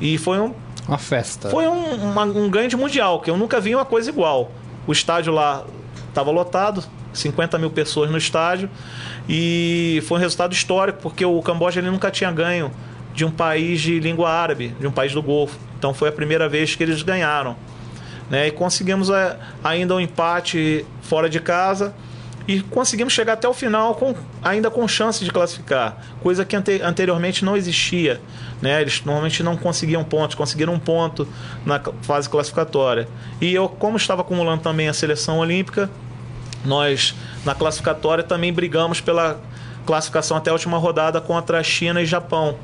[0.00, 0.54] E foi um,
[0.86, 1.48] Uma festa.
[1.50, 4.52] foi um, uma- um ganho de mundial, que eu nunca vi uma coisa igual.
[4.86, 5.64] O estádio lá
[6.08, 8.70] estava lotado, 50 mil pessoas no estádio,
[9.28, 12.70] e foi um resultado histórico, porque o Camboja ele nunca tinha ganho
[13.14, 15.58] de um país de língua árabe, de um país do Golfo.
[15.78, 17.56] Então foi a primeira vez que eles ganharam.
[18.30, 18.48] Né?
[18.48, 21.94] E conseguimos é, ainda um empate fora de casa
[22.48, 26.80] e conseguimos chegar até o final com, ainda com chance de classificar, coisa que ante-
[26.82, 28.20] anteriormente não existia.
[28.62, 28.80] Né?
[28.80, 31.26] Eles normalmente não conseguiam pontos, conseguiram um ponto
[31.64, 33.08] na fase classificatória.
[33.40, 35.90] E eu, como estava acumulando também a seleção olímpica,
[36.64, 39.40] nós na classificatória também brigamos pela
[39.84, 42.56] classificação até a última rodada contra a China e Japão.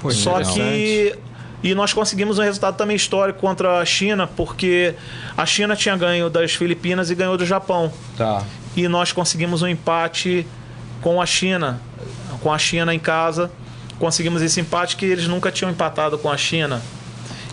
[0.00, 0.54] Pô, Só legal.
[0.54, 1.14] que
[1.62, 4.94] e nós conseguimos um resultado também histórico contra a China, porque
[5.36, 7.92] a China tinha ganho das Filipinas e ganhou do Japão.
[8.16, 8.42] Tá.
[8.76, 10.46] E nós conseguimos um empate
[11.00, 11.80] com a China,
[12.40, 13.50] com a China em casa.
[13.98, 16.82] Conseguimos esse empate que eles nunca tinham empatado com a China.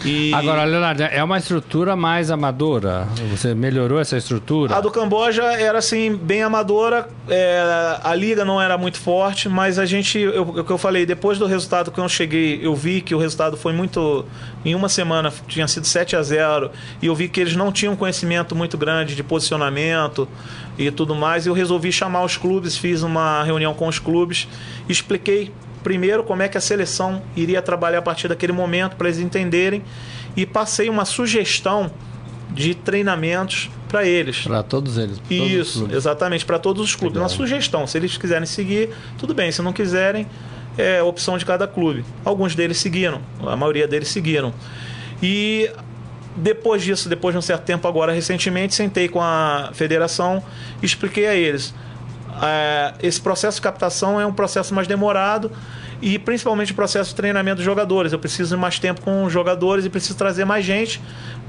[0.06, 3.06] E Agora, Leonardo, é uma estrutura mais amadora?
[3.32, 4.76] Você melhorou essa estrutura?
[4.78, 9.78] A do Camboja era assim, bem amadora, é, a liga não era muito forte, mas
[9.78, 13.02] a gente, eu- o que eu falei, depois do resultado que eu cheguei, eu vi
[13.02, 14.26] que o resultado foi muito.
[14.64, 17.96] Em uma semana tinha sido 7 a 0 e eu vi que eles não tinham
[17.96, 20.28] conhecimento muito grande de posicionamento
[20.78, 21.46] e tudo mais.
[21.46, 24.48] E eu resolvi chamar os clubes, fiz uma reunião com os clubes,
[24.88, 25.52] expliquei
[25.84, 29.84] primeiro como é que a seleção iria trabalhar a partir daquele momento para eles entenderem
[30.36, 31.92] e passei uma sugestão
[32.52, 34.42] de treinamentos para eles.
[34.42, 35.20] Para todos eles.
[35.20, 37.20] todos os Isso, exatamente, para todos os clubes.
[37.20, 40.28] Uma sugestão, se eles quiserem seguir, tudo bem, se não quiserem,
[40.78, 42.06] é opção de cada clube.
[42.24, 44.54] Alguns deles seguiram, a maioria deles seguiram.
[45.22, 45.70] E
[46.36, 50.44] depois disso, depois de um certo tempo agora, recentemente, sentei com a federação
[50.82, 51.74] e expliquei a eles.
[52.42, 55.52] É, esse processo de captação é um processo mais demorado
[56.02, 58.14] e principalmente o processo de treinamento dos jogadores.
[58.14, 61.02] Eu preciso de mais tempo com os jogadores e preciso trazer mais gente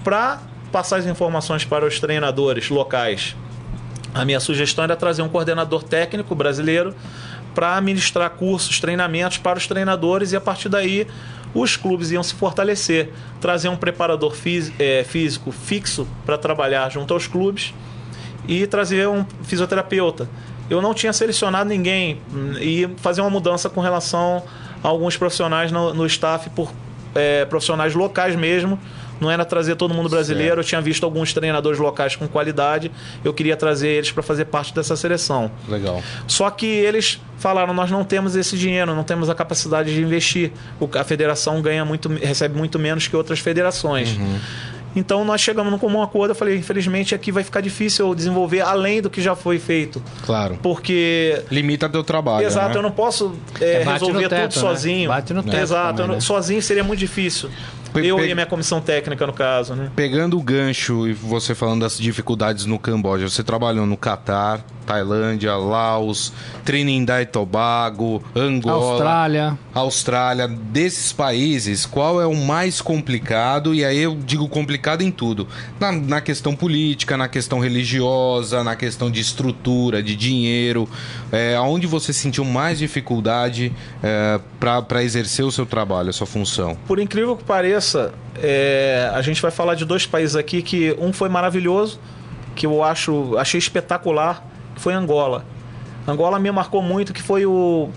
[0.03, 0.41] para
[0.73, 3.37] passar as informações para os treinadores locais.
[4.15, 6.95] A minha sugestão era trazer um coordenador técnico brasileiro
[7.55, 11.07] para ministrar cursos, treinamentos para os treinadores e a partir daí
[11.55, 13.13] os clubes iam se fortalecer.
[13.41, 14.35] Trazer um preparador
[14.79, 17.73] eh, físico fixo para trabalhar junto aos clubes
[18.49, 20.29] e trazer um fisioterapeuta.
[20.71, 24.43] Eu não tinha selecionado ninguém hum, e fazer uma mudança com relação
[24.83, 26.73] a alguns profissionais no, no staff por
[27.15, 28.79] eh, profissionais locais mesmo.
[29.21, 30.61] Não era trazer todo mundo brasileiro.
[30.61, 32.91] Eu tinha visto alguns treinadores locais com qualidade.
[33.23, 35.51] Eu queria trazer eles para fazer parte dessa seleção.
[35.69, 36.03] Legal.
[36.27, 40.53] Só que eles falaram: nós não temos esse dinheiro, não temos a capacidade de investir.
[40.99, 44.19] A federação ganha muito, recebe muito menos que outras federações.
[44.95, 46.33] Então nós chegamos num comum acordo.
[46.33, 50.03] Eu falei: infelizmente aqui vai ficar difícil eu desenvolver além do que já foi feito.
[50.27, 50.59] Claro.
[50.63, 52.47] Porque Limita teu trabalho.
[52.47, 52.77] Exato, né?
[52.79, 54.69] eu não posso é, É, resolver teto, tudo né?
[54.71, 55.09] sozinho.
[55.09, 56.21] Bate no teto Exato, também, eu não- né?
[56.21, 57.51] sozinho seria muito difícil.
[57.93, 59.91] Pe- eu e a minha comissão técnica, no caso, né?
[59.97, 65.55] Pegando o gancho e você falando das dificuldades no Camboja, você trabalhou no Catar, Tailândia,
[65.57, 66.33] Laos,
[66.65, 69.59] Trinidad e Tobago, Angola, Austrália.
[69.73, 70.49] Austrália.
[70.49, 73.75] Desses países, qual é o mais complicado?
[73.75, 75.47] E aí eu digo complicado em tudo:
[75.79, 80.89] na, na questão política, na questão religiosa, na questão de estrutura, de dinheiro.
[81.33, 83.73] É, aonde você sentiu mais dificuldade
[84.03, 86.77] é, para exercer o seu trabalho, a sua função?
[86.87, 87.80] Por incrível que pareça,
[88.37, 92.01] é, a gente vai falar de dois países aqui que um foi maravilhoso,
[92.55, 95.45] que eu acho achei espetacular, que foi Angola.
[96.07, 97.91] Angola me marcou muito, que foi o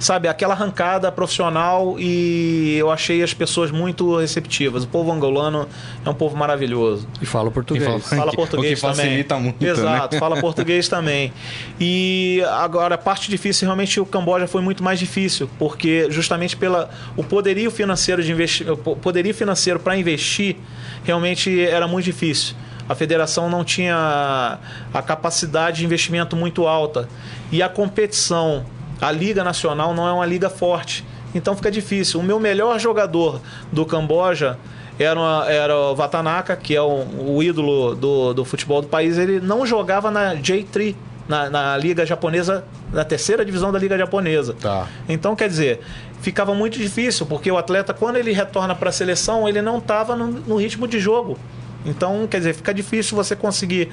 [0.00, 4.82] sabe, aquela arrancada profissional e eu achei as pessoas muito receptivas.
[4.82, 5.68] O povo angolano
[6.04, 7.06] é um povo maravilhoso.
[7.20, 7.84] E fala português.
[7.84, 9.44] E Fala O que português facilita também.
[9.44, 9.70] muito, né?
[9.70, 11.32] Exato, fala português também.
[11.78, 16.88] E agora a parte difícil realmente o Camboja foi muito mais difícil, porque justamente pela
[17.14, 20.56] o poderio financeiro de investir, o poderio financeiro para investir
[21.04, 22.56] realmente era muito difícil.
[22.88, 24.58] A federação não tinha
[24.92, 27.08] a capacidade de investimento muito alta
[27.52, 28.64] e a competição,
[29.00, 31.04] a liga nacional não é uma liga forte.
[31.34, 32.20] Então fica difícil.
[32.20, 33.40] O meu melhor jogador
[33.72, 34.58] do Camboja
[34.98, 37.04] era, uma- era o Vatanaka, que é o,
[37.36, 39.16] o ídolo do, do futebol do país.
[39.16, 40.94] Ele não jogava na J3,
[41.28, 44.54] na, na liga japonesa, na terceira divisão da liga japonesa.
[44.60, 44.88] Tá.
[45.08, 45.80] Então, quer dizer,
[46.20, 50.16] ficava muito difícil, porque o atleta, quando ele retorna para a seleção, ele não estava
[50.16, 51.38] no, no ritmo de jogo.
[51.86, 53.88] Então, quer dizer, fica difícil você conseguir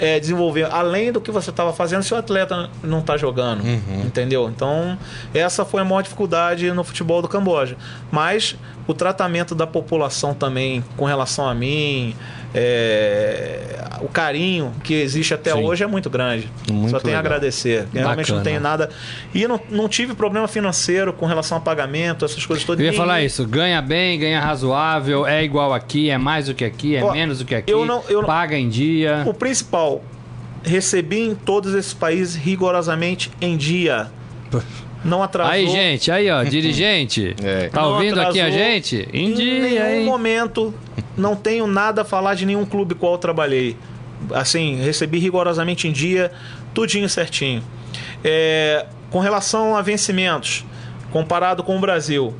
[0.00, 3.62] é, desenvolver além do que você estava fazendo se o atleta não está jogando.
[4.04, 4.48] Entendeu?
[4.48, 4.98] Então,
[5.34, 7.76] essa foi a maior dificuldade no futebol do Camboja.
[8.10, 8.56] Mas
[8.88, 12.16] o tratamento da população também com relação a mim,
[12.54, 15.62] é, o carinho que existe até Sim.
[15.62, 16.50] hoje é muito grande.
[16.70, 17.86] Muito Só tenho a agradecer.
[17.92, 18.44] Realmente não Bacana.
[18.44, 18.90] tenho nada.
[19.34, 22.80] E não, não tive problema financeiro com relação a pagamento, essas coisas todas.
[22.80, 26.54] Eu ia Nem- falar isso, ganha bem, ganha razoável, é igual aqui, é mais do
[26.54, 29.22] que aqui, é Ó, menos do que aqui, eu não- eu paga em dia.
[29.26, 30.02] O principal,
[30.64, 34.10] recebi em todos esses países rigorosamente em dia.
[35.04, 35.52] Não atrasou.
[35.52, 37.68] Aí, gente, aí, ó, dirigente, É.
[37.68, 39.08] tá não ouvindo aqui a gente?
[39.12, 40.04] Em Em dia, nenhum hein?
[40.04, 40.74] momento
[41.16, 43.76] não tenho nada a falar de nenhum clube qual eu trabalhei.
[44.32, 46.32] Assim, recebi rigorosamente em dia,
[46.74, 47.62] tudinho certinho.
[48.24, 50.64] É, com relação a vencimentos,
[51.12, 52.34] comparado com o Brasil,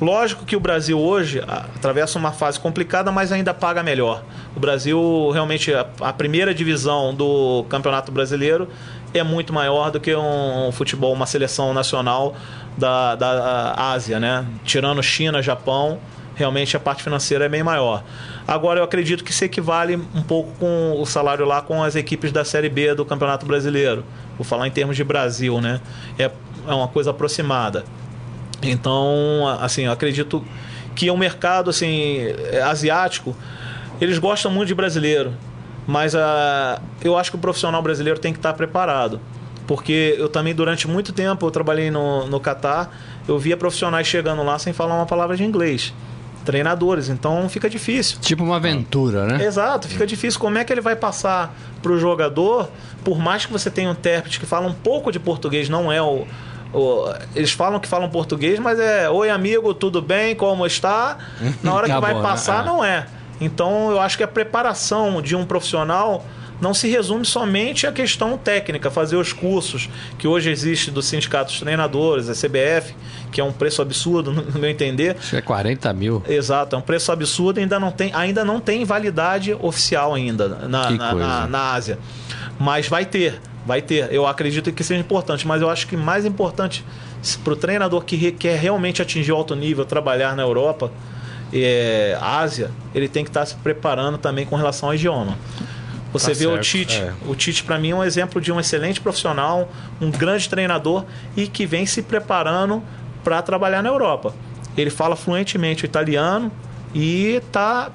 [0.00, 4.24] lógico que o Brasil hoje atravessa uma fase complicada, mas ainda paga melhor.
[4.56, 8.68] O Brasil, realmente, a, a primeira divisão do Campeonato Brasileiro
[9.12, 12.34] é muito maior do que um, futebol, uma seleção nacional
[12.76, 14.46] da, da Ásia, né?
[14.64, 15.98] Tirando China, Japão,
[16.34, 18.02] realmente a parte financeira é bem maior.
[18.46, 22.32] Agora eu acredito que se equivale um pouco com o salário lá com as equipes
[22.32, 24.04] da Série B do Campeonato Brasileiro.
[24.36, 25.80] Vou falar em termos de Brasil, né?
[26.18, 26.30] É,
[26.68, 27.84] é uma coisa aproximada.
[28.62, 30.44] Então, assim, eu acredito
[30.94, 32.18] que o mercado assim
[32.64, 33.36] asiático,
[34.00, 35.34] eles gostam muito de brasileiro,
[35.90, 39.20] mas ah, eu acho que o profissional brasileiro tem que estar preparado.
[39.66, 42.90] Porque eu também, durante muito tempo, eu trabalhei no, no Catar,
[43.28, 45.92] eu via profissionais chegando lá sem falar uma palavra de inglês.
[46.44, 48.18] Treinadores, então fica difícil.
[48.20, 49.44] Tipo uma aventura, né?
[49.44, 50.40] Exato, fica difícil.
[50.40, 52.68] Como é que ele vai passar para o jogador,
[53.04, 56.00] por mais que você tenha um intérprete que fala um pouco de português, não é
[56.02, 56.26] o,
[56.72, 61.18] o- Eles falam que falam português, mas é oi amigo, tudo bem, como está?
[61.62, 62.22] Na hora que Acabou, vai né?
[62.22, 62.66] passar, É.
[62.66, 63.06] não é.
[63.40, 66.24] Então eu acho que a preparação de um profissional
[66.60, 71.50] não se resume somente à questão técnica, fazer os cursos que hoje existe do Sindicato
[71.50, 72.94] dos Treinadores, a CBF,
[73.32, 75.14] que é um preço absurdo, no meu entender.
[75.14, 76.22] Que é 40 mil.
[76.28, 80.68] Exato, é um preço absurdo, ainda não tem, ainda não tem validade oficial ainda na,
[80.68, 81.98] na, na- na Ásia.
[82.58, 84.12] Mas vai ter, vai ter.
[84.12, 86.84] Eu acredito que seja importante, mas eu acho que mais importante
[87.42, 90.92] para o treinador que quer realmente atingir alto nível, trabalhar na Europa,
[91.52, 95.36] é, Ásia, ele tem que estar se preparando também com relação ao idioma.
[96.12, 96.96] Você Tá vê o certo, Tite.
[96.96, 97.12] é.
[97.26, 101.04] O Tite, para mim, é um exemplo de um excelente profissional, um grande treinador
[101.36, 102.82] e que vem se preparando
[103.22, 104.34] para trabalhar na Europa.
[104.76, 106.50] Ele fala fluentemente o italiano
[106.94, 107.90] e está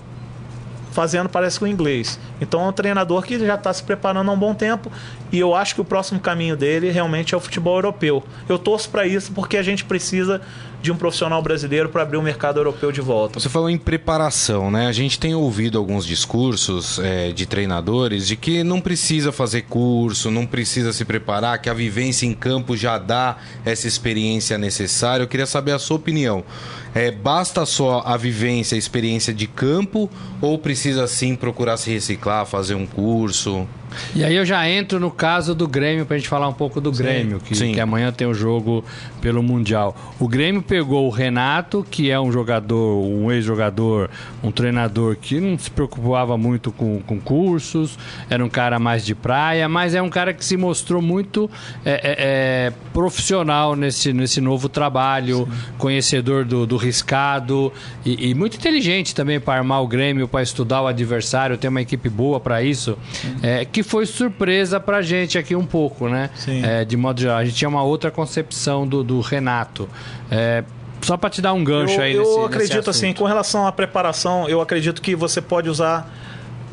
[0.94, 2.18] fazendo, parece que o inglês.
[2.40, 4.90] Então é um treinador que já está se preparando há um bom tempo
[5.30, 8.24] e eu acho que o próximo caminho dele realmente é o futebol europeu.
[8.48, 10.40] Eu torço para isso porque a gente precisa
[10.86, 13.40] de um profissional brasileiro para abrir o mercado europeu de volta.
[13.40, 14.88] Você falou em preparação, né?
[14.88, 20.30] A gente tem ouvido alguns discursos é, de treinadores de que não precisa fazer curso,
[20.30, 25.24] não precisa se preparar, que a vivência em campo já dá essa experiência necessária.
[25.24, 26.44] Eu queria saber a sua opinião.
[26.94, 32.46] É, basta só a vivência, a experiência de campo ou precisa sim procurar se reciclar,
[32.46, 33.68] fazer um curso?
[34.16, 36.92] E aí eu já entro no caso do Grêmio pra gente falar um pouco do
[36.92, 37.74] Grêmio, que, sim.
[37.74, 38.84] que amanhã tem o jogo
[39.22, 39.96] pelo Mundial.
[40.20, 44.10] O Grêmio pegou o Renato, que é um jogador, um ex-jogador,
[44.44, 47.98] um treinador que não se preocupava muito com, com cursos,
[48.30, 51.50] era um cara mais de praia, mas é um cara que se mostrou muito
[51.84, 57.72] é, é, é, profissional nesse, nesse novo trabalho, conhecedor do, do riscado
[58.06, 61.82] e, e muito inteligente também para armar o Grêmio, para estudar o adversário, ter uma
[61.82, 62.98] equipe boa para isso,
[63.42, 66.30] é, que foi surpresa pra gente aqui um pouco, né?
[66.36, 66.64] Sim.
[66.64, 69.90] É, de modo geral, a gente tinha uma outra concepção do, do Renato.
[70.30, 70.64] É,
[71.02, 73.18] só para te dar um gancho eu, aí eu nesse, nesse acredito assim, assunto.
[73.20, 76.12] com relação à preparação, eu acredito que você pode usar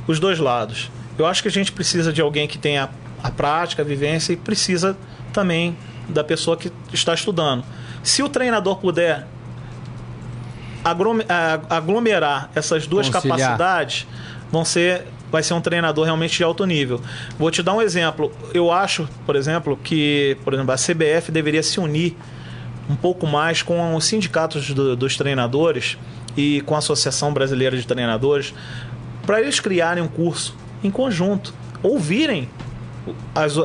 [0.06, 0.90] os dois lados.
[1.18, 2.88] Eu acho que a gente precisa de alguém que tenha
[3.22, 4.96] a prática, a vivência e precisa
[5.32, 5.76] também
[6.08, 7.64] da pessoa que está estudando.
[8.02, 9.26] Se o treinador puder
[11.70, 13.38] aglomerar essas duas Conciliar.
[13.38, 14.06] capacidades,
[14.50, 17.00] vão ser vai ser um treinador realmente de alto nível.
[17.38, 18.30] Vou te dar um exemplo.
[18.52, 22.14] Eu acho, por exemplo, que por exemplo, a CBF deveria se unir
[22.88, 25.96] um pouco mais com os sindicatos do, dos treinadores
[26.36, 28.52] e com a Associação Brasileira de Treinadores
[29.26, 30.54] para eles criarem um curso
[30.84, 32.48] em conjunto, ouvirem
[33.34, 33.56] as,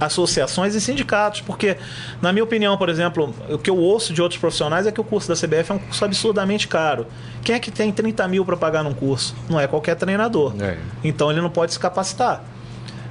[0.00, 1.76] associações e sindicatos, porque,
[2.22, 5.04] na minha opinião, por exemplo, o que eu ouço de outros profissionais é que o
[5.04, 7.06] curso da CBF é um curso absurdamente caro.
[7.42, 9.34] Quem é que tem 30 mil para pagar num curso?
[9.48, 10.54] Não é qualquer treinador.
[10.60, 10.76] É.
[11.02, 12.44] Então ele não pode se capacitar.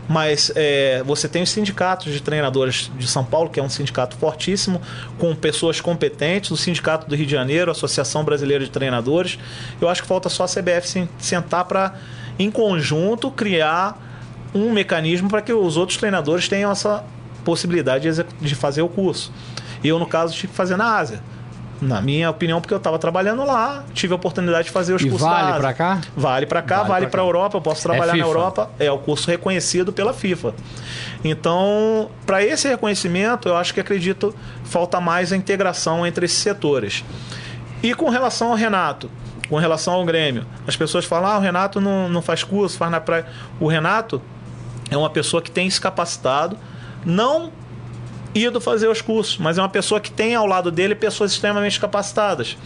[0.08, 4.16] Mas é, você tem os sindicatos de treinadores de São Paulo, que é um sindicato
[4.16, 4.80] fortíssimo,
[5.18, 9.40] com pessoas competentes, o Sindicato do Rio de Janeiro, a Associação Brasileira de Treinadores.
[9.82, 11.96] Eu acho que falta só a CBF sentar para,
[12.38, 14.00] em conjunto, criar
[14.56, 17.04] um mecanismo para que os outros treinadores tenham essa
[17.44, 18.10] possibilidade
[18.42, 19.32] de fazer o curso.
[19.84, 21.22] Eu, no caso, tive que fazer na Ásia.
[21.82, 25.10] Na minha opinião, porque eu estava trabalhando lá, tive a oportunidade de fazer os e
[25.10, 26.02] cursos vale para cá?
[26.16, 27.58] Vale para cá, vale, para a Europa.
[27.58, 28.72] Eu posso trabalhar é na Europa.
[28.80, 30.56] É o curso reconhecido pela FIFA.
[31.22, 34.34] Então, para esse reconhecimento, eu acho que acredito
[34.64, 37.04] falta mais a integração entre esses setores.
[37.84, 39.12] E com relação ao Renato,
[39.50, 42.90] com relação ao Grêmio, as pessoas falam: ah, o Renato não, não faz curso, faz
[42.90, 43.26] na praia.
[43.60, 44.22] O Renato
[44.90, 46.58] é uma pessoa que tem se capacitado,
[47.06, 47.52] não
[48.34, 51.80] ido fazer os cursos, mas é uma pessoa que tem ao lado dele pessoas extremamente
[51.80, 52.58] capacitadas.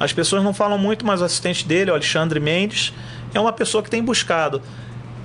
[0.00, 2.92] As pessoas não falam muito, mas o assistente dele, o Alexandre Mendes,
[3.32, 4.60] é uma pessoa que tem buscado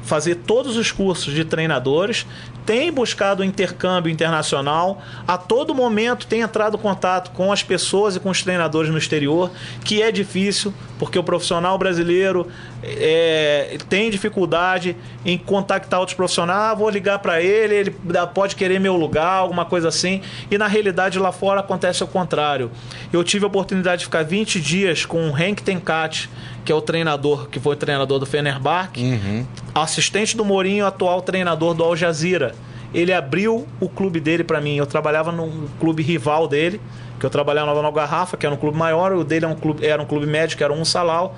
[0.03, 2.25] fazer todos os cursos de treinadores,
[2.65, 8.19] tem buscado intercâmbio internacional, a todo momento tem entrado em contato com as pessoas e
[8.19, 9.51] com os treinadores no exterior,
[9.83, 12.47] que é difícil, porque o profissional brasileiro
[12.83, 16.57] é, tem dificuldade em contactar outros profissionais.
[16.57, 17.95] Ah, vou ligar para ele, ele
[18.33, 20.21] pode querer meu lugar, alguma coisa assim.
[20.49, 22.71] E na realidade lá fora acontece o contrário.
[23.11, 26.29] Eu tive a oportunidade de ficar 20 dias com o Henk Tenkat,
[26.63, 29.45] que é o treinador, que foi treinador do Fenerbahçe, uhum.
[29.73, 32.53] assistente do Mourinho, atual treinador do Al Jazeera.
[32.93, 34.75] Ele abriu o clube dele para mim.
[34.77, 36.79] Eu trabalhava no clube rival dele,
[37.19, 39.85] que eu trabalhava no Garrafa, que era um clube maior, o dele era um clube,
[39.85, 41.33] era um clube médio, que era um salão.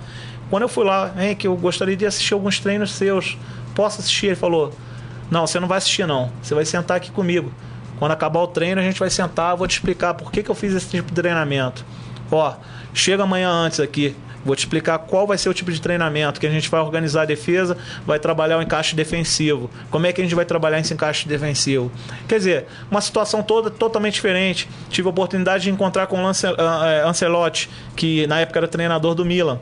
[0.49, 3.37] Quando eu fui lá, hein, que eu gostaria de assistir alguns treinos seus,
[3.75, 4.27] posso assistir?
[4.27, 4.73] Ele falou:
[5.29, 6.31] Não, você não vai assistir, não.
[6.41, 7.51] Você vai sentar aqui comigo.
[7.99, 10.55] Quando acabar o treino, a gente vai sentar, vou te explicar por que, que eu
[10.55, 11.85] fiz esse tipo de treinamento.
[12.31, 12.53] Ó,
[12.93, 14.15] chega amanhã antes aqui.
[14.43, 17.23] Vou te explicar qual vai ser o tipo de treinamento que a gente vai organizar
[17.23, 19.69] a defesa, vai trabalhar o encaixe defensivo.
[19.89, 21.91] Como é que a gente vai trabalhar esse encaixe defensivo?
[22.27, 24.69] Quer dizer, uma situação toda totalmente diferente.
[24.89, 26.33] Tive a oportunidade de encontrar com o ah,
[26.87, 29.59] eh, Ancelotti, que na época era treinador do Milan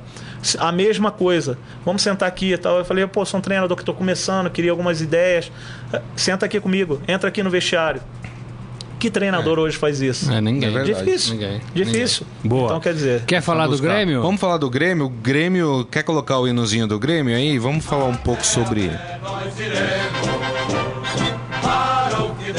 [0.59, 1.57] a mesma coisa.
[1.83, 2.77] Vamos sentar aqui e tal.
[2.79, 5.51] Eu falei, pô, sou um treinador que estou começando, queria algumas ideias.
[6.15, 8.01] Senta aqui comigo, entra aqui no vestiário.
[8.99, 9.61] Que treinador é.
[9.61, 10.31] hoje faz isso?
[10.31, 10.75] É, ninguém.
[10.75, 11.33] É Difícil.
[11.33, 11.61] Ninguém.
[11.73, 12.25] Difícil.
[12.43, 12.57] Ninguém.
[12.57, 12.67] Boa.
[12.67, 13.23] Então quer dizer.
[13.25, 14.21] Quer falar do Grêmio?
[14.21, 15.05] Vamos falar do Grêmio.
[15.05, 15.87] O Grêmio.
[15.91, 17.57] Quer colocar o hinozinho do Grêmio aí?
[17.59, 18.91] Vamos falar um pouco sobre.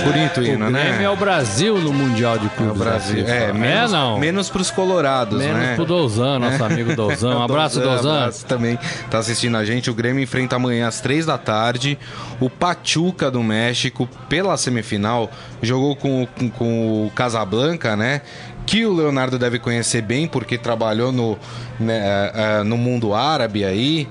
[0.05, 0.85] Bonito hino, o né?
[0.85, 2.69] Grêmio é o Brasil no Mundial de Clubes.
[2.69, 3.25] É o Brasil.
[3.27, 4.19] É, menos, é, não.
[4.19, 5.75] Menos pros colorados, menos né?
[5.75, 7.29] pro Dozan, nosso amigo Dozan.
[7.39, 8.09] Um abraço, Dozan.
[8.09, 8.79] Um abraço também
[9.11, 9.91] tá assistindo a gente.
[9.91, 11.99] O Grêmio enfrenta amanhã às três da tarde
[12.41, 15.31] o Pachuca do México pela semifinal.
[15.63, 18.23] Jogou com, com, com o Casablanca, né?
[18.69, 21.39] que o Leonardo deve conhecer bem, porque trabalhou no,
[21.81, 24.07] né, no mundo árabe aí,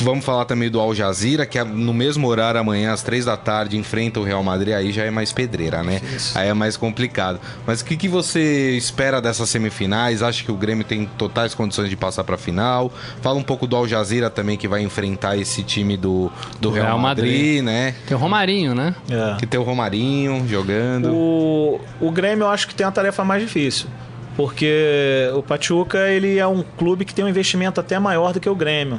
[0.00, 3.36] Vamos falar também do Al Jazeera, que é no mesmo horário amanhã, às três da
[3.36, 4.74] tarde, enfrenta o Real Madrid.
[4.74, 6.00] Aí já é mais pedreira, né?
[6.14, 6.38] Isso.
[6.38, 7.40] Aí é mais complicado.
[7.66, 10.22] Mas o que, que você espera dessas semifinais?
[10.22, 12.92] Acha que o Grêmio tem totais condições de passar para a final?
[13.20, 16.30] Fala um pouco do Al Jazeera também, que vai enfrentar esse time do,
[16.60, 17.94] do, Real, Real Madrid, Madrid, né?
[18.06, 18.94] Tem o Romarinho, né?
[19.10, 19.36] É.
[19.38, 21.12] Que tem o Romarinho jogando.
[21.12, 23.88] O, o Grêmio eu acho que tem a tarefa mais difícil
[24.36, 28.48] porque o Pachuca ele é um clube que tem um investimento até maior do que
[28.48, 28.98] o Grêmio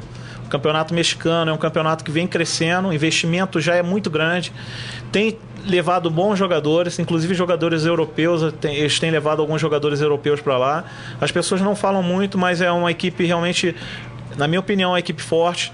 [0.52, 4.52] campeonato mexicano é um campeonato que vem crescendo, o investimento já é muito grande,
[5.10, 10.84] tem levado bons jogadores, inclusive jogadores europeus, eles têm levado alguns jogadores europeus para lá.
[11.20, 13.74] As pessoas não falam muito, mas é uma equipe realmente,
[14.36, 15.72] na minha opinião, uma equipe forte.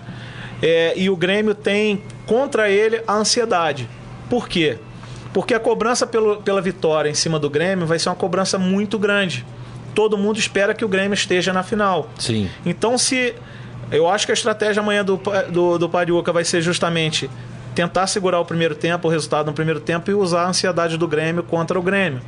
[0.62, 3.88] É, e o Grêmio tem contra ele a ansiedade.
[4.30, 4.78] Por quê?
[5.32, 8.98] Porque a cobrança pelo, pela vitória em cima do Grêmio vai ser uma cobrança muito
[8.98, 9.44] grande.
[9.94, 12.10] Todo mundo espera que o Grêmio esteja na final.
[12.18, 12.48] Sim.
[12.64, 13.34] Então, se
[13.90, 15.20] eu acho que a estratégia amanhã do,
[15.50, 17.30] do, do Pariuca vai ser justamente
[17.74, 21.06] tentar segurar o primeiro tempo, o resultado no primeiro tempo e usar a ansiedade do
[21.06, 22.20] Grêmio contra o Grêmio.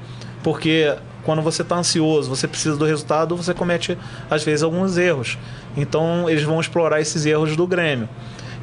[0.43, 0.95] Porque
[1.25, 3.99] quando você está ansioso, você precisa do resultado, você comete
[4.31, 5.37] às vezes alguns erros.
[5.77, 8.09] Então eles vão explorar esses erros do Grêmio.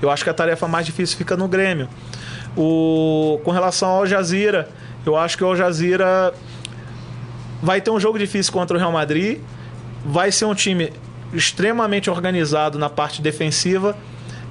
[0.01, 1.89] Eu acho que a tarefa mais difícil fica no Grêmio.
[2.55, 4.69] O, com relação ao Jazira,
[5.05, 6.33] Eu acho que o Al Jazeera
[7.61, 9.39] vai ter um jogo difícil contra o Real Madrid.
[10.05, 10.91] Vai ser um time
[11.33, 13.95] extremamente organizado na parte defensiva.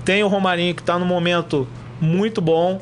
[0.05, 1.67] Tem o Romarinho que está no momento
[2.01, 2.81] muito bom.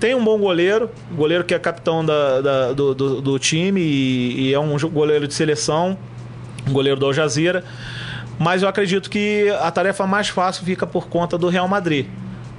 [0.00, 4.48] Tem um bom goleiro, goleiro que é capitão da, da- do, do- do time e,
[4.48, 5.96] e é um goleiro de seleção,
[6.70, 7.64] goleiro do Al Jazeera.
[8.38, 12.06] Mas eu acredito que a tarefa mais fácil fica por conta do Real Madrid.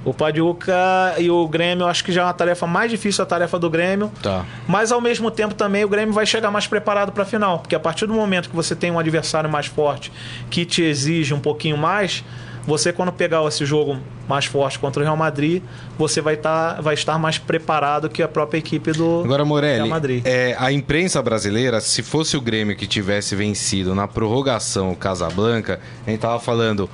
[0.08, 3.58] O Padiuca e o Grêmio, acho que já é uma tarefa mais difícil a tarefa
[3.58, 4.10] do Grêmio.
[4.22, 4.46] Tá.
[4.66, 7.74] Mas ao mesmo tempo também o Grêmio vai chegar mais preparado para a final, porque
[7.74, 10.10] a partir do momento que você tem um adversário mais forte
[10.48, 12.24] que te exige um pouquinho mais,
[12.68, 13.98] você quando pegar esse jogo
[14.28, 15.62] mais forte contra o Real Madrid,
[15.96, 19.88] você vai, tá, vai estar mais preparado que a própria equipe do Agora, Morelli, Real
[19.88, 20.22] Madrid.
[20.26, 25.80] é, a imprensa brasileira, se fosse o Grêmio que tivesse vencido na prorrogação o Casablanca,
[26.06, 26.90] a gente tava falando,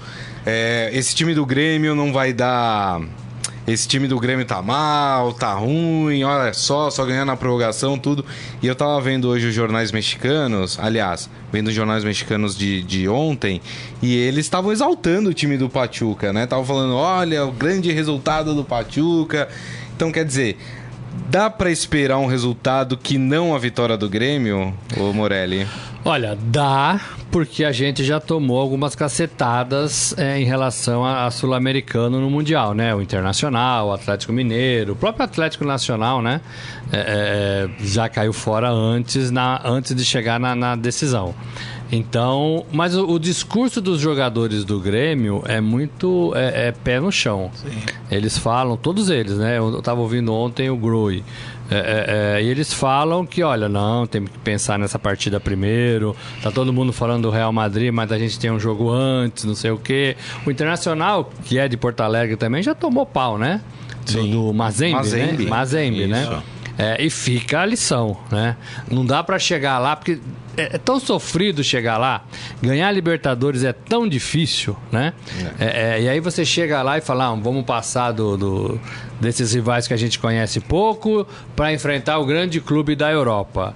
[0.47, 3.01] é, esse time do Grêmio não vai dar.
[3.67, 8.25] Esse time do Grêmio tá mal, tá ruim, olha só, só ganhando na prorrogação, tudo.
[8.63, 13.09] E eu tava vendo hoje os jornais mexicanos, aliás, vendo os jornais mexicanos de, de
[13.09, 13.63] ontem,
[14.03, 16.45] e eles estavam exaltando o time do Pachuca, né?
[16.45, 19.49] Estavam falando, olha, o grande resultado do Pachuca.
[19.97, 20.59] Então, quer dizer,
[21.31, 25.67] Dá pra esperar um resultado que não a vitória do Grêmio, ô Morelli?
[26.07, 27.01] Olha, dá,
[27.31, 32.75] porque a gente já tomou algumas cacetadas é, em relação a, a sul-americano no Mundial,
[32.75, 32.95] né?
[32.95, 36.43] O Internacional, o Atlético Mineiro, o próprio Atlético Nacional, né?
[36.93, 41.35] É, é, já caiu fora antes, na, antes de chegar na, na decisão.
[41.91, 47.11] Então, mas o, o discurso dos jogadores do Grêmio é muito é, é pé no
[47.11, 47.51] chão.
[48.11, 49.57] Eles falam, todos eles, né?
[49.57, 51.25] Eu estava ouvindo ontem o Groi.
[51.75, 56.15] É, é, é, e eles falam que, olha, não, tem que pensar nessa partida primeiro.
[56.43, 59.55] Tá todo mundo falando do Real Madrid, mas a gente tem um jogo antes, não
[59.55, 60.17] sei o quê.
[60.47, 63.61] O Internacional, que é de Porto Alegre também, já tomou pau, né?
[64.07, 64.31] Do, Sim.
[64.31, 65.45] do Mazembe, Mazembe.
[65.45, 65.51] né?
[65.51, 66.43] Mazembe, né?
[66.77, 68.57] É, e fica a lição, né?
[68.91, 70.19] Não dá pra chegar lá, porque
[70.57, 72.25] é, é tão sofrido chegar lá.
[72.61, 75.13] Ganhar Libertadores é tão difícil, né?
[75.61, 78.81] É, é, e aí você chega lá e fala, ah, vamos passar do, do-
[79.21, 83.73] desses rivais que a gente conhece pouco pra enfrentar o grande clube da Europa.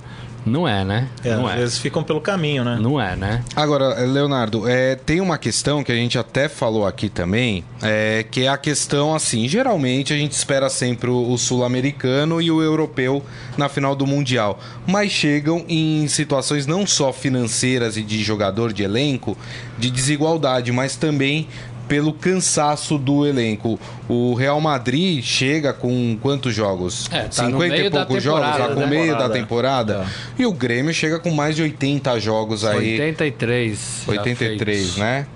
[0.49, 1.09] Não é, né?
[1.25, 1.57] É, não às é.
[1.59, 2.79] vezes ficam pelo caminho, né?
[2.81, 3.43] Não é, né?
[3.55, 8.45] Agora, Leonardo, é, tem uma questão que a gente até falou aqui também, é, que
[8.45, 13.23] é a questão assim, geralmente a gente espera sempre o, o sul-americano e o europeu
[13.57, 18.83] na final do Mundial, mas chegam em situações não só financeiras e de jogador de
[18.83, 19.37] elenco,
[19.79, 21.49] de desigualdade, mas também
[21.89, 23.81] pelo cansaço do elenco.
[24.09, 27.09] O Real Madrid chega com quantos jogos?
[27.11, 28.87] É, tá no 50 e poucos jogos, tá com né?
[28.87, 29.95] meio da Temporada.
[29.95, 30.07] temporada.
[30.39, 32.93] E o Grêmio chega com mais de 80 jogos aí.
[33.01, 34.03] 83.
[34.07, 34.97] já 83, feitos.
[34.99, 35.27] né?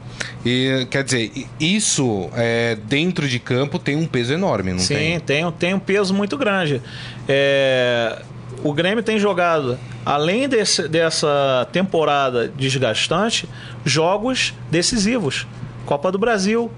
[0.45, 5.21] E quer dizer, isso é, dentro de campo tem um peso enorme, não Sim, tem?
[5.21, 6.81] tem, tem um peso muito grande.
[7.29, 8.19] É,
[8.63, 13.49] o Grêmio tem jogado, além desse- dessa temporada desgastante,
[13.85, 15.47] jogos decisivos.
[15.87, 16.71] Copa do Brasil,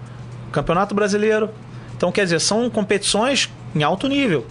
[0.53, 1.51] Campeonato Brasileiro.
[1.97, 4.47] Então, quer dizer, são competições em alto nível.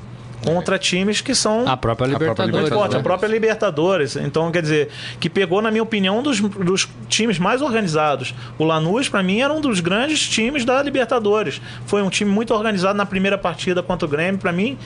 [0.45, 2.53] Contra times que são A própria própria Libertadores.
[2.53, 2.99] muito forte, né?
[2.99, 4.15] a própria Libertadores.
[4.17, 8.35] Então, quer dizer, que pegou, na minha opinião, um dos, dos times mais organizados.
[8.57, 11.61] O Lanús, para mim, era um dos grandes times da Libertadores.
[11.85, 14.37] Foi um time muito organizado na primeira partida contra o Grêmio.
[14.37, 14.77] Para mim,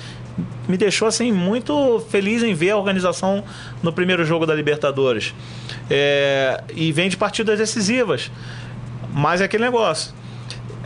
[0.67, 3.43] me deixou assim muito feliz em ver a organização
[3.81, 5.33] no primeiro jogo da Libertadores.
[5.89, 8.29] É, e vem de partidas decisivas.
[9.17, 10.13] Mas é aquele negócio.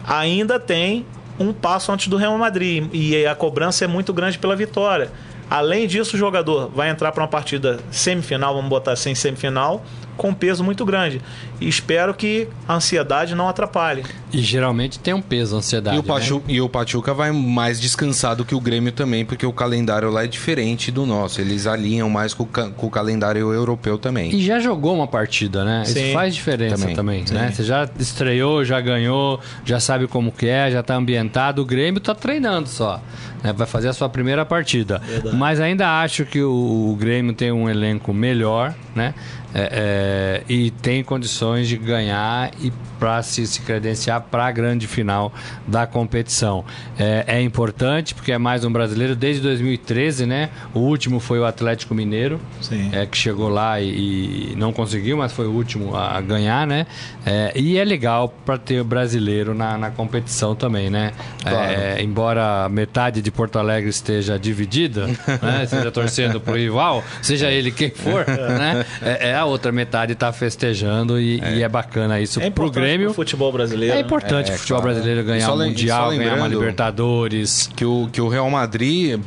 [0.07, 1.05] Ainda tem
[1.37, 5.11] um passo antes do Real Madrid e a cobrança é muito grande pela vitória.
[5.49, 9.83] Além disso, o jogador vai entrar para uma partida semifinal, vamos botar assim, semifinal,
[10.21, 11.19] com um peso muito grande.
[11.59, 14.03] E espero que a ansiedade não atrapalhe.
[14.31, 15.95] E geralmente tem um peso, a ansiedade.
[15.97, 16.07] E o, né?
[16.07, 20.23] Pachu, e o Pachuca vai mais descansado que o Grêmio também, porque o calendário lá
[20.23, 21.41] é diferente do nosso.
[21.41, 24.35] Eles alinham mais com com o calendário europeu também.
[24.35, 25.83] E já jogou uma partida, né?
[25.85, 26.13] Isso Sim.
[26.13, 27.33] faz diferença Também, também, sim.
[27.33, 27.51] né?
[27.51, 31.61] Você já estreou, já ganhou, já sabe como que é, já tá ambientado.
[31.61, 33.01] O Grêmio tá treinando só,
[33.43, 33.53] né?
[33.53, 34.99] Vai fazer a sua primeira partida.
[34.99, 35.35] Verdade.
[35.35, 39.15] Mas ainda acho que o, o Grêmio tem um elenco melhor, né?
[39.53, 42.71] É, é, e tem condições de ganhar e
[43.01, 45.33] para se, se credenciar para a grande final
[45.67, 46.63] da competição.
[46.99, 50.51] É, é importante porque é mais um brasileiro desde 2013, né?
[50.71, 52.91] O último foi o Atlético Mineiro Sim.
[52.93, 56.67] é, que chegou lá e, e não conseguiu, mas foi o último a, a ganhar,
[56.67, 56.85] né?
[57.25, 61.11] É, e é legal para ter o brasileiro na, na competição também, né?
[61.43, 65.07] É, embora metade de Porto Alegre esteja dividida,
[65.41, 65.65] né?
[65.65, 68.85] seja torcendo pro rival, seja ele quem for, né?
[69.01, 71.69] É, é a outra metade está festejando e e é.
[71.69, 73.07] bacana isso É pro importante prêmio.
[73.07, 73.95] pro futebol brasileiro.
[73.95, 74.93] É importante É, o futebol claro.
[74.95, 77.69] brasileiro ganhar o Mundial, ganhar uma Libertadores.
[77.75, 79.19] que o, que o Real Madrid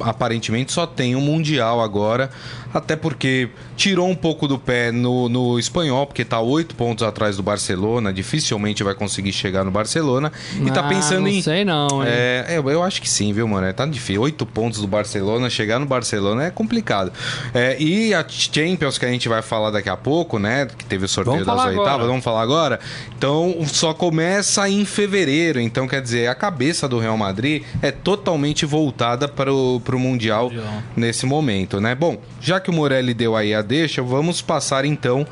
[0.00, 2.30] aparentemente só tem um Mundial agora,
[2.74, 7.36] até porque tirou um pouco do pé no, no espanhol, porque tá oito pontos atrás
[7.36, 10.32] do Barcelona, dificilmente vai conseguir chegar no Barcelona,
[10.64, 11.42] e tá Ah, pensando não em.
[11.42, 12.08] sei não, hein?
[12.08, 13.66] É, eu, eu acho que sim, viu, mano?
[13.66, 14.22] É, Tá difícil.
[14.22, 17.10] Oito pontos do Barcelona, chegar no Barcelona é complicado.
[17.54, 20.66] É, e a Champions, que a gente vai falar daqui a pouco, né?
[20.76, 22.06] Que teve o sorteio Vamos das oitavas, agora.
[22.06, 22.80] vamos falar agora.
[23.22, 25.60] Então, só começa em fevereiro.
[25.60, 30.82] Então, quer dizer, a cabeça do Real Madrid é totalmente voltada para o Mundial, Mundial.
[30.96, 31.94] nesse momento, né?
[31.94, 35.24] Bom, já que o Morelli deu aí a deixa, vamos passar então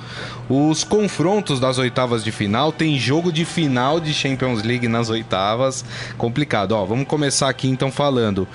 [0.48, 2.70] os confrontos das oitavas de final.
[2.70, 5.84] Tem jogo de final de Champions League nas oitavas.
[6.16, 6.70] Complicado.
[6.70, 8.46] Ó, vamos começar aqui então falando.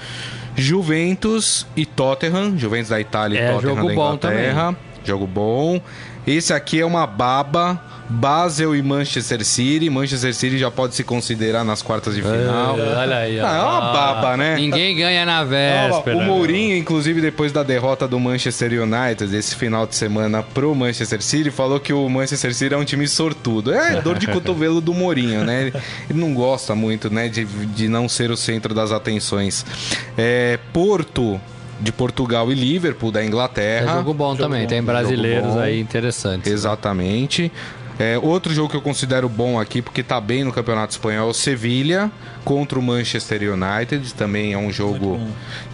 [0.55, 4.77] Juventus e Tottenham, Juventus da Itália e É, Tottenham jogo da bom Inglaterra.
[5.05, 5.79] Jogo bom.
[6.25, 7.81] Esse aqui é uma baba.
[8.07, 9.89] Basel e Manchester City.
[9.89, 12.79] Manchester City já pode se considerar nas quartas de final.
[12.79, 13.45] É, Olha aí, ó.
[13.45, 14.55] Ah, é uma baba, né?
[14.55, 16.15] Ninguém ganha na véspera.
[16.17, 21.21] o Mourinho, inclusive, depois da derrota do Manchester United esse final de semana pro Manchester
[21.21, 23.73] City, falou que o Manchester City é um time sortudo.
[23.73, 25.71] É dor de cotovelo do Mourinho, né?
[26.09, 29.65] Ele não gosta muito, né, de, de não ser o centro das atenções.
[30.15, 31.41] É, Porto
[31.79, 33.93] de Portugal e Liverpool da É Inglaterra.
[33.97, 36.51] jogo bom também, bom, tem jogo brasileiros aí interessantes.
[36.51, 37.51] Exatamente.
[37.97, 41.31] É, outro jogo que eu considero bom aqui, porque tá bem no Campeonato Espanhol, é
[41.31, 42.11] o Sevilha
[42.43, 44.13] contra o Manchester United.
[44.13, 45.19] Também é um jogo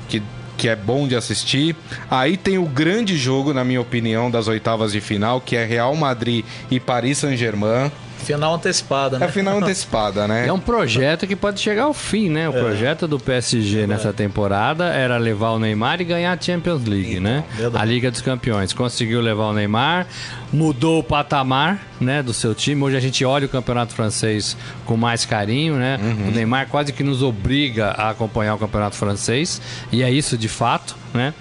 [0.08, 0.22] que,
[0.56, 1.76] que é bom de assistir.
[2.12, 5.95] Aí tem o grande jogo, na minha opinião, das oitavas de final, que é Real
[5.95, 7.91] Madrid e Paris Saint-Germain.
[8.24, 9.26] Final antecipada, É né?
[9.26, 10.46] a final antecipada, né?
[10.52, 12.48] É um projeto que pode chegar ao fim, né?
[12.48, 17.20] O projeto do PSG nessa temporada era levar o Neymar e ganhar a Champions League,
[17.20, 17.44] né?
[17.56, 17.84] verdade.
[17.84, 18.74] A Liga dos Campeões.
[18.74, 20.08] Conseguiu levar o Neymar,
[20.52, 22.82] mudou o patamar, né, do seu time.
[22.84, 24.56] Hoje a gente olha o Campeonato Francês
[24.86, 26.00] com mais carinho, né?
[26.28, 29.62] O Neymar quase que nos obriga a acompanhar o Campeonato Francês,
[29.92, 31.34] e é isso de fato, né?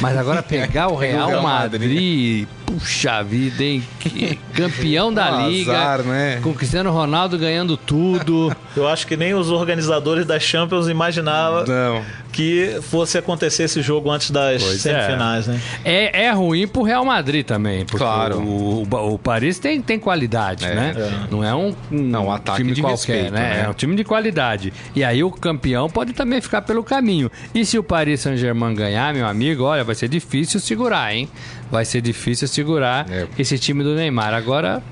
[0.00, 3.82] Mas agora pegar o Real Real Madrid, puxa vida, hein?
[4.00, 6.40] Que campeão da Um liga, azar, né?
[6.42, 8.54] com Cristiano Ronaldo ganhando tudo.
[8.76, 12.02] Eu acho que nem os organizadores das Champions imaginavam Não.
[12.32, 14.92] que fosse acontecer esse jogo antes das Pois é.
[15.00, 15.60] semifinais, né?
[15.84, 18.38] É, é ruim pro Real Madrid também, porque Claro.
[18.40, 20.74] o, o, o Paris tem, tem qualidade, É.
[20.74, 20.94] né?
[21.30, 23.40] Não é um, um Não, um ataque time de qualquer, respeito, né?
[23.40, 23.62] né?
[23.64, 24.72] É um time de qualidade.
[24.94, 27.30] E aí o campeão pode também ficar pelo caminho.
[27.54, 31.28] E se o Paris Saint-Germain ganhar, meu amigo, olha, vai ser difícil segurar, hein?
[31.70, 33.26] Vai ser difícil segurar É.
[33.38, 34.32] esse time do Neymar.
[34.34, 34.82] Agora.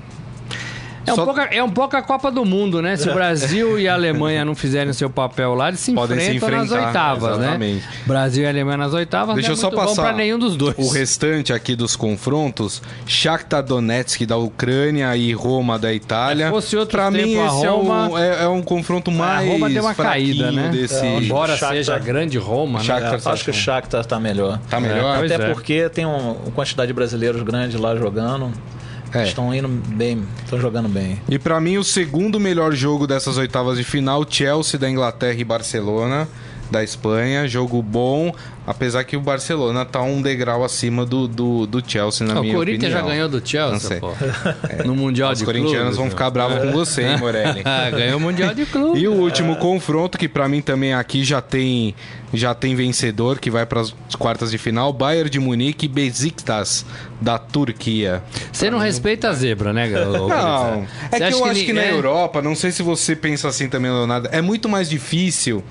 [1.07, 2.95] É um, Só- pouco, a- é um pouco a Copa do Mundo, né?
[2.97, 6.19] Se o Brasil e a Alemanha não fizerem o seu papel lá, eles se Podem
[6.19, 7.45] se enfrentam nas enfrentar, oitavas, né?
[7.45, 7.85] exatamente.
[8.05, 10.39] Brasil e Alemanha nas oitavas Deixa não eu é só muito bom passar pra nenhum
[10.39, 10.75] dos dois.
[10.77, 16.45] O restante aqui dos confrontos, Shakhtar Donetsk da Ucrânia e Roma da Itália.
[16.47, 19.11] Se fosse outro pra mim tempo, a esse Roma- é, um, é, é um confronto
[19.11, 20.69] a mais Roma deu uma caída, né?
[20.71, 20.95] desse...
[21.05, 22.85] É, Embora Shakhtar- seja a grande Roma, né?
[22.85, 24.59] Shakhtar- É, acho que o Shakhtar tá melhor.
[24.69, 25.21] Tá melhor?
[25.23, 25.53] É, Até é.
[25.53, 28.51] porque tem um- uma quantidade de brasileiros grande lá jogando.
[29.15, 29.23] É.
[29.23, 31.21] Estão indo bem, estão jogando bem.
[31.29, 35.43] E pra mim, o segundo melhor jogo dessas oitavas de final, Chelsea da Inglaterra e
[35.43, 36.27] Barcelona
[36.69, 37.47] da Espanha.
[37.47, 38.33] Jogo bom,
[38.65, 42.55] apesar que o Barcelona tá um degrau acima do, do, do Chelsea, na o minha
[42.55, 43.07] Corinthians opinião.
[43.07, 43.99] já ganhou do Não Chelsea, sei.
[43.99, 44.11] pô.
[44.85, 46.11] No Mundial Os de corintianos Clubes, vão meu.
[46.11, 47.61] ficar bravos com você, hein, Morelli?
[47.65, 49.01] Ah, ganhou o Mundial de Clubes.
[49.01, 51.93] E o último confronto, que pra mim também aqui já tem,
[52.33, 56.85] já tem vencedor, que vai pras quartas de final, Bayern de Munique e Besiktas
[57.21, 58.21] da Turquia.
[58.51, 61.95] Você não respeita a zebra, né, ô, Não, é que eu acho que na ninguém-
[61.95, 65.63] Europa, não sei se você pensa assim também, Leonardo, é muito mais difícil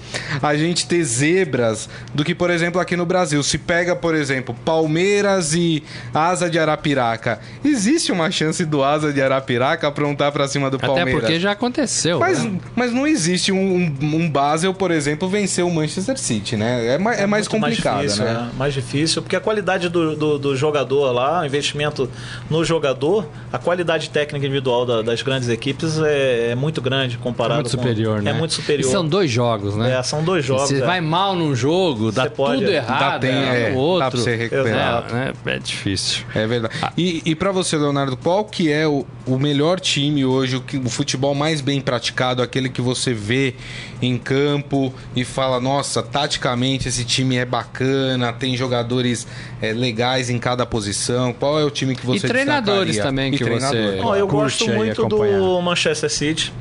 [0.42, 3.42] a gente ter zebras do que, por exemplo, aqui no Brasil.
[3.42, 5.82] Se pega, por exemplo, Palmeiras e
[6.12, 10.86] Asa de Arapiraca, existe uma chance do Asa de Arapiraca aprontar pra cima do Até
[10.86, 11.14] Palmeiras.
[11.14, 12.20] porque já aconteceu.
[12.20, 12.58] Mas, né?
[12.76, 16.94] mas não existe um, um, um Basel, por exemplo, vencer o Manchester City, né?
[16.94, 18.48] É, mais, é mais Muito complicado, mais difícil, né?
[18.52, 22.08] é, mais difícil, porque a qualidade do, do, do jogador lá, o investimento
[22.50, 27.18] no jogador, a qualidade técnica individual da- das grandes equipes é, é muito grande É
[27.22, 28.30] comparado muito com- superior, né?
[28.30, 28.88] É muito superior.
[28.88, 29.94] E são dois jogos, né?
[29.98, 30.68] É, são dois jogos.
[30.68, 30.84] Você é.
[30.84, 34.00] vai mal num jogo, dá pode- tudo dá errado, tem- é, é, no outro.
[34.04, 35.06] dá pra você recuperar.
[35.10, 35.32] É, né?
[35.46, 36.24] é difícil.
[36.34, 36.74] É verdade.
[36.96, 40.76] E, e para você, Leonardo, qual que é o, o melhor time hoje, o, que-
[40.78, 43.54] o futebol mais bem praticado, aquele que você vê
[44.02, 49.26] em campo e fala, nossa, taticamente esse time é bacana, tem jogadores
[49.62, 51.32] é, legais em cada posição.
[51.32, 53.96] Qual é o time que você E treinadores também E que treinadores.
[53.96, 56.52] você- Não, eu curte gosto muito do Manchester City,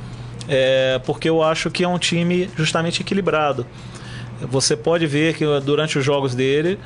[0.48, 3.66] é, porque eu acho que é um time justamente equilibrado.
[4.50, 6.80] Você pode ver que durante os jogos dele,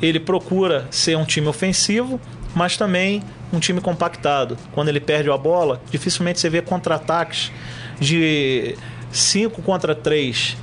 [0.00, 2.20] ele procura ser um time ofensivo,
[2.54, 4.56] mas também um time compactado.
[4.72, 7.52] Quando ele perde a bola, dificilmente você vê contra-ataques
[8.00, 8.76] de
[9.10, 10.56] 5 contra 3,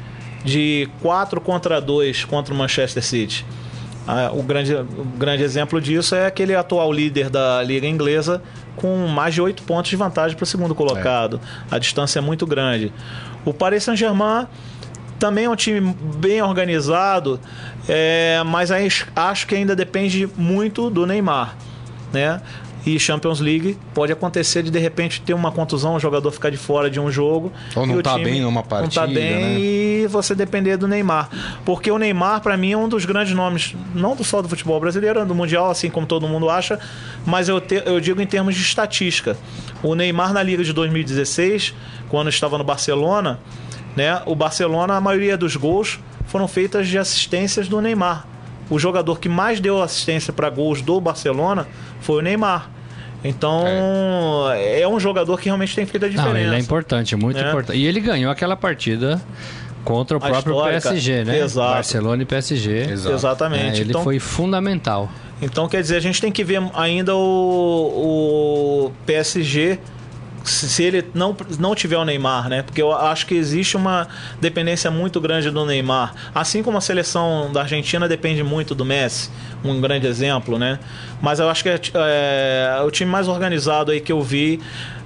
[0.43, 3.45] de 4 contra 2 contra o Manchester City.
[4.07, 8.41] Ah, o, grande, o grande exemplo disso é aquele atual líder da Liga Inglesa
[8.75, 11.39] com mais de 8 pontos de vantagem para o segundo colocado.
[11.71, 11.75] É.
[11.75, 12.91] A distância é muito grande.
[13.45, 14.47] O Paris Saint-Germain
[15.21, 17.39] também é um time bem organizado,
[17.87, 21.55] é, mas acho que ainda depende muito do Neymar.
[22.11, 22.41] Né?
[22.85, 26.57] e Champions League pode acontecer de de repente ter uma contusão, o jogador ficar de
[26.57, 27.51] fora de um jogo.
[27.75, 29.05] Ou não tá bem numa partida.
[29.05, 29.59] Não tá bem né?
[29.59, 31.29] e você depender do Neymar.
[31.63, 35.23] Porque o Neymar, para mim, é um dos grandes nomes, não só do futebol brasileiro,
[35.25, 36.79] do Mundial, assim como todo mundo acha,
[37.23, 39.37] mas eu, te, eu digo em termos de estatística.
[39.83, 41.75] O Neymar na Liga de 2016,
[42.09, 43.39] quando estava no Barcelona,
[43.95, 48.25] né, o Barcelona, a maioria dos gols foram feitas de assistências do Neymar.
[48.69, 51.67] O jogador que mais deu assistência para gols do Barcelona
[51.99, 52.69] foi o Neymar.
[53.23, 53.65] Então,
[54.51, 54.81] é.
[54.81, 54.87] é.
[54.87, 56.33] um jogador que realmente tem feito a diferença.
[56.33, 57.47] Não, ele é importante, muito é.
[57.47, 57.77] importante.
[57.77, 59.21] E ele ganhou aquela partida
[59.83, 60.89] contra o a próprio histórica.
[60.89, 61.39] PSG, né?
[61.39, 61.73] Exato.
[61.73, 62.91] Barcelona e PSG.
[62.91, 63.15] Exato.
[63.15, 63.77] Exatamente.
[63.77, 65.09] É, ele então, foi fundamental.
[65.41, 69.79] Então, quer dizer, a gente tem que ver ainda o, o PSG
[70.43, 72.63] se ele não, não tiver o Neymar, né?
[72.63, 74.07] Porque eu acho que existe uma
[74.39, 76.13] dependência muito grande do Neymar.
[76.33, 79.29] Assim como a seleção da Argentina depende muito do Messi,
[79.63, 80.79] um grande exemplo, né?
[81.21, 81.79] Mas eu acho que é,
[82.77, 84.59] é o time mais organizado aí que eu vi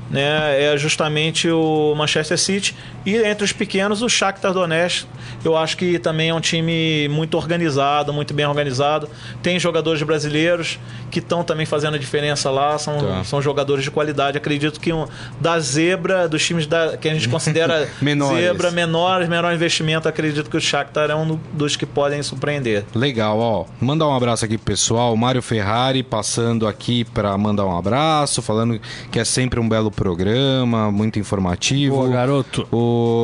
[0.10, 2.76] né, é justamente o Manchester City
[3.06, 5.08] e entre os pequenos o Shakhtar Donetsk
[5.44, 9.10] eu acho que também é um time muito organizado muito bem organizado
[9.42, 10.80] tem jogadores brasileiros
[11.12, 13.24] que estão também fazendo a diferença lá são, tá.
[13.24, 15.08] são jogadores de qualidade acredito que um,
[15.40, 17.88] da zebra dos times da, que a gente considera
[18.36, 23.40] zebra menores menor investimento acredito que o Shakhtar é um dos que podem surpreender legal
[23.40, 28.42] ó mandar um abraço aqui pro pessoal Mário Ferrari passando aqui para mandar um abraço
[28.42, 28.80] falando
[29.12, 31.96] que é sempre um belo programa, muito informativo.
[31.96, 32.68] Boa, garoto.
[32.72, 32.78] O,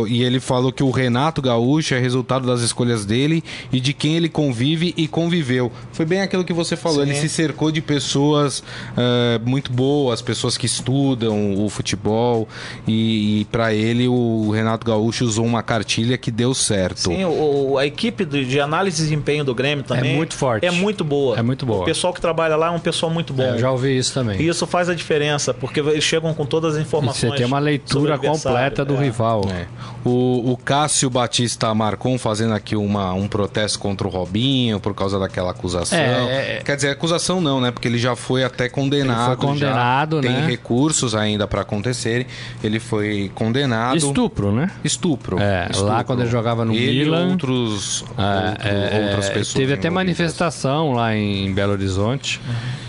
[0.07, 4.15] e ele falou que o Renato Gaúcho é resultado das escolhas dele e de quem
[4.15, 5.71] ele convive e conviveu.
[5.91, 7.11] Foi bem aquilo que você falou, Sim.
[7.11, 12.47] ele se cercou de pessoas uh, muito boas, pessoas que estudam o futebol
[12.87, 16.99] e, e para ele o Renato Gaúcho usou uma cartilha que deu certo.
[16.99, 20.65] Sim, o, a equipe de análise de desempenho do Grêmio também é muito forte.
[20.65, 21.37] É muito boa.
[21.37, 21.81] É muito boa.
[21.81, 23.43] O pessoal que trabalha lá é um pessoal muito bom.
[23.43, 24.39] É, eu já ouvi isso também.
[24.41, 27.31] E isso faz a diferença, porque eles chegam com todas as informações.
[27.33, 29.03] Você tem uma leitura completa do é.
[29.03, 29.41] rival.
[29.49, 29.60] É.
[30.03, 35.19] O, o Cássio Batista Marcon fazendo aqui uma, um protesto contra o Robinho por causa
[35.19, 35.97] daquela acusação.
[35.97, 37.71] É, é, Quer dizer, acusação não, né?
[37.71, 39.31] Porque ele já foi até condenado.
[39.31, 40.29] Ele foi condenado, já.
[40.29, 40.39] né?
[40.39, 42.25] Tem recursos ainda para acontecerem.
[42.63, 43.97] Ele foi condenado.
[43.97, 44.71] Estupro, né?
[44.83, 45.39] Estupro.
[45.39, 45.87] É, Estupro.
[45.87, 47.27] lá quando ele jogava no ele Milan.
[47.27, 49.53] E outros, é, outras pessoas.
[49.53, 52.39] Teve até manifestação lá em Belo Horizonte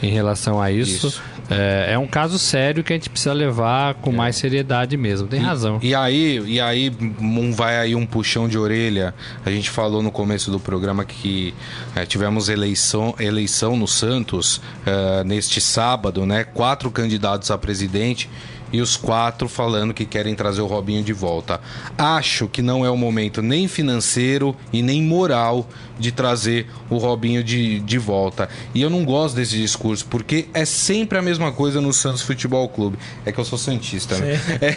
[0.03, 1.09] em relação a isso.
[1.09, 1.23] isso.
[1.53, 4.17] É, é, um caso sério que a gente precisa levar com é.
[4.17, 5.29] mais seriedade mesmo.
[5.29, 5.79] Tem e, razão.
[5.83, 9.15] E aí, e aí um, vai aí um puxão de orelha.
[9.45, 11.55] A gente falou no começo do programa que
[11.95, 16.45] é, tivemos eleição, eleição no Santos é, neste sábado, né?
[16.45, 18.29] Quatro candidatos a presidente
[18.73, 21.61] e os quatro falando que querem trazer o Robinho de volta.
[21.97, 25.69] Acho que não é o momento nem financeiro e nem moral
[25.99, 28.49] de trazer o Robinho de, de volta.
[28.75, 32.69] E eu não gosto desse discurso, porque é sempre a mesma coisa no Santos Futebol
[32.69, 32.99] Clube.
[33.25, 34.41] É que eu sou Santista, né?
[34.61, 34.77] É,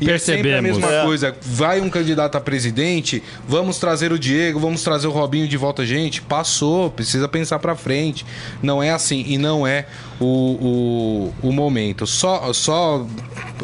[0.04, 1.04] e é sempre a mesma é.
[1.04, 1.34] coisa.
[1.42, 5.84] Vai um candidato a presidente, vamos trazer o Diego, vamos trazer o Robinho de volta.
[5.84, 8.24] Gente, passou, precisa pensar pra frente.
[8.62, 9.86] Não é assim, e não é
[10.20, 12.06] o, o, o momento.
[12.06, 13.06] Só, só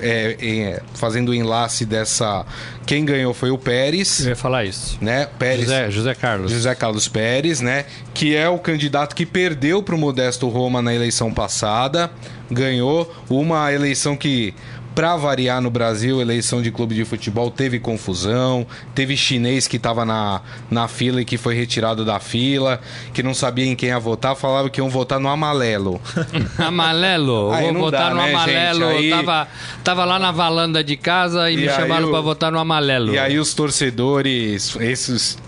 [0.00, 2.44] é, é, fazendo o enlace dessa.
[2.90, 4.18] Quem ganhou foi o Pérez.
[4.18, 4.98] Eu ia falar isso.
[5.00, 5.28] Né?
[5.38, 5.60] Pérez.
[5.60, 6.50] José, José Carlos.
[6.50, 7.84] José Carlos Pérez, né?
[8.12, 12.10] Que é o candidato que perdeu para o Modesto Roma na eleição passada.
[12.50, 14.52] Ganhou uma eleição que
[15.00, 20.04] para variar no Brasil, eleição de clube de futebol teve confusão, teve chinês que estava
[20.04, 22.78] na, na fila e que foi retirado da fila,
[23.14, 25.98] que não sabia em quem ia votar, falava que iam votar no Amalelo.
[26.60, 28.88] amalelo, Aí vou votar dá, no né, Amalelo.
[28.88, 29.08] Aí...
[29.08, 29.48] Tava,
[29.82, 33.14] tava lá na valanda de casa e, e me chamaram para votar no Amalelo.
[33.14, 35.38] E aí os torcedores, esses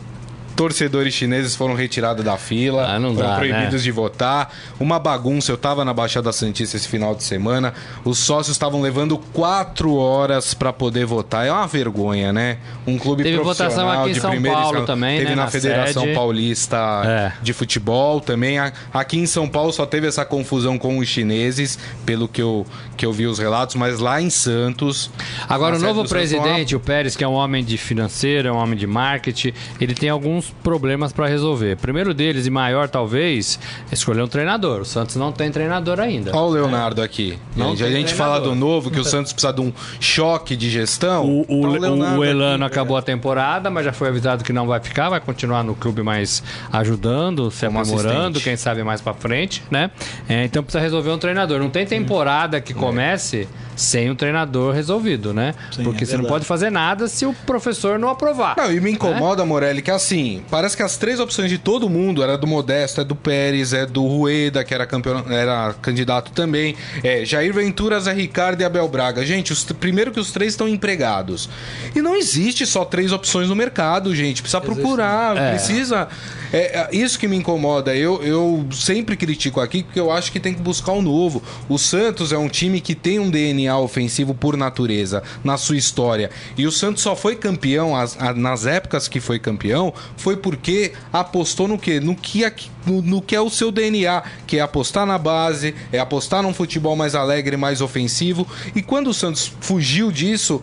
[0.57, 3.79] torcedores chineses foram retirados da fila, ah, foram dá, proibidos né?
[3.79, 4.53] de votar.
[4.79, 5.51] Uma bagunça.
[5.51, 7.75] Eu estava na Baixada Santista esse final de semana.
[8.05, 11.47] Os sócios estavam levando quatro horas para poder votar.
[11.47, 12.59] É uma vergonha, né?
[12.87, 15.37] Um clube Teve profissional votação aqui de em São primeira Paulo também, Teve né?
[15.37, 16.15] na, na Federação sede.
[16.15, 17.33] Paulista é.
[17.43, 18.59] de Futebol também.
[18.93, 23.07] Aqui em São Paulo só teve essa confusão com os chineses, pelo que eu, que
[23.07, 25.11] eu vi os relatos, mas lá em Santos.
[25.49, 28.79] Agora, o novo presidente, o Pérez, que é um homem de financeiro, é um homem
[28.79, 31.77] de marketing, ele tem alguns alguns problemas para resolver.
[31.77, 33.59] Primeiro deles, e maior talvez,
[33.91, 34.81] é escolher um treinador.
[34.81, 36.31] O Santos não tem treinador ainda.
[36.35, 37.39] Olha o Leonardo aqui.
[37.57, 38.55] Não a gente, a gente fala treinador.
[38.55, 41.25] do novo, que o Santos precisa de um choque de gestão.
[41.25, 42.75] O, o, Tá o- Leonardo o Elano aqui.
[42.75, 46.03] acabou a temporada, mas já foi avisado que não vai ficar, vai continuar no clube
[46.03, 48.43] mais ajudando, se Como aprimorando, assistente.
[48.45, 49.91] quem sabe mais pra frente, né?
[50.29, 51.59] É, então precisa resolver um treinador.
[51.61, 55.55] Não tem temporada que comece sem um treinador resolvido, né?
[55.75, 58.55] Sim, Porque é você não pode fazer nada se o professor não aprovar.
[58.57, 58.93] Não, e me É?
[58.93, 63.01] incomoda, Morelli, que assim, parece que as três opções de todo mundo, era do Modesto,
[63.01, 67.99] é do Pérez, é do Rueda, que era, campeão, era candidato também, é Jair Ventura,
[68.01, 69.25] Zé Ricardo e Abel Braga.
[69.25, 71.49] Gente, os, primeiro que os três estão empregados.
[71.95, 74.43] E não existe só três opções no mercado, gente.
[74.43, 75.51] Precisa procurar, É.
[75.51, 76.09] precisa...
[76.55, 77.97] É, é isso que me incomoda.
[77.97, 81.43] Eu, eu sempre critico aqui, porque eu acho que tem que buscar o novo.
[81.67, 86.31] O Santos é um time que tem um DNA ofensivo por natureza, na sua história.
[86.59, 90.93] E o Santos só foi campeão, as- a- nas épocas que foi campeão, foi porque
[91.13, 91.99] apostou no quê?
[91.99, 92.45] No que,
[92.87, 96.55] no, no que é o seu DNA, que é apostar na base, é apostar num
[96.55, 98.47] futebol mais alegre, mais ofensivo.
[98.75, 100.63] E quando o Santos fugiu disso,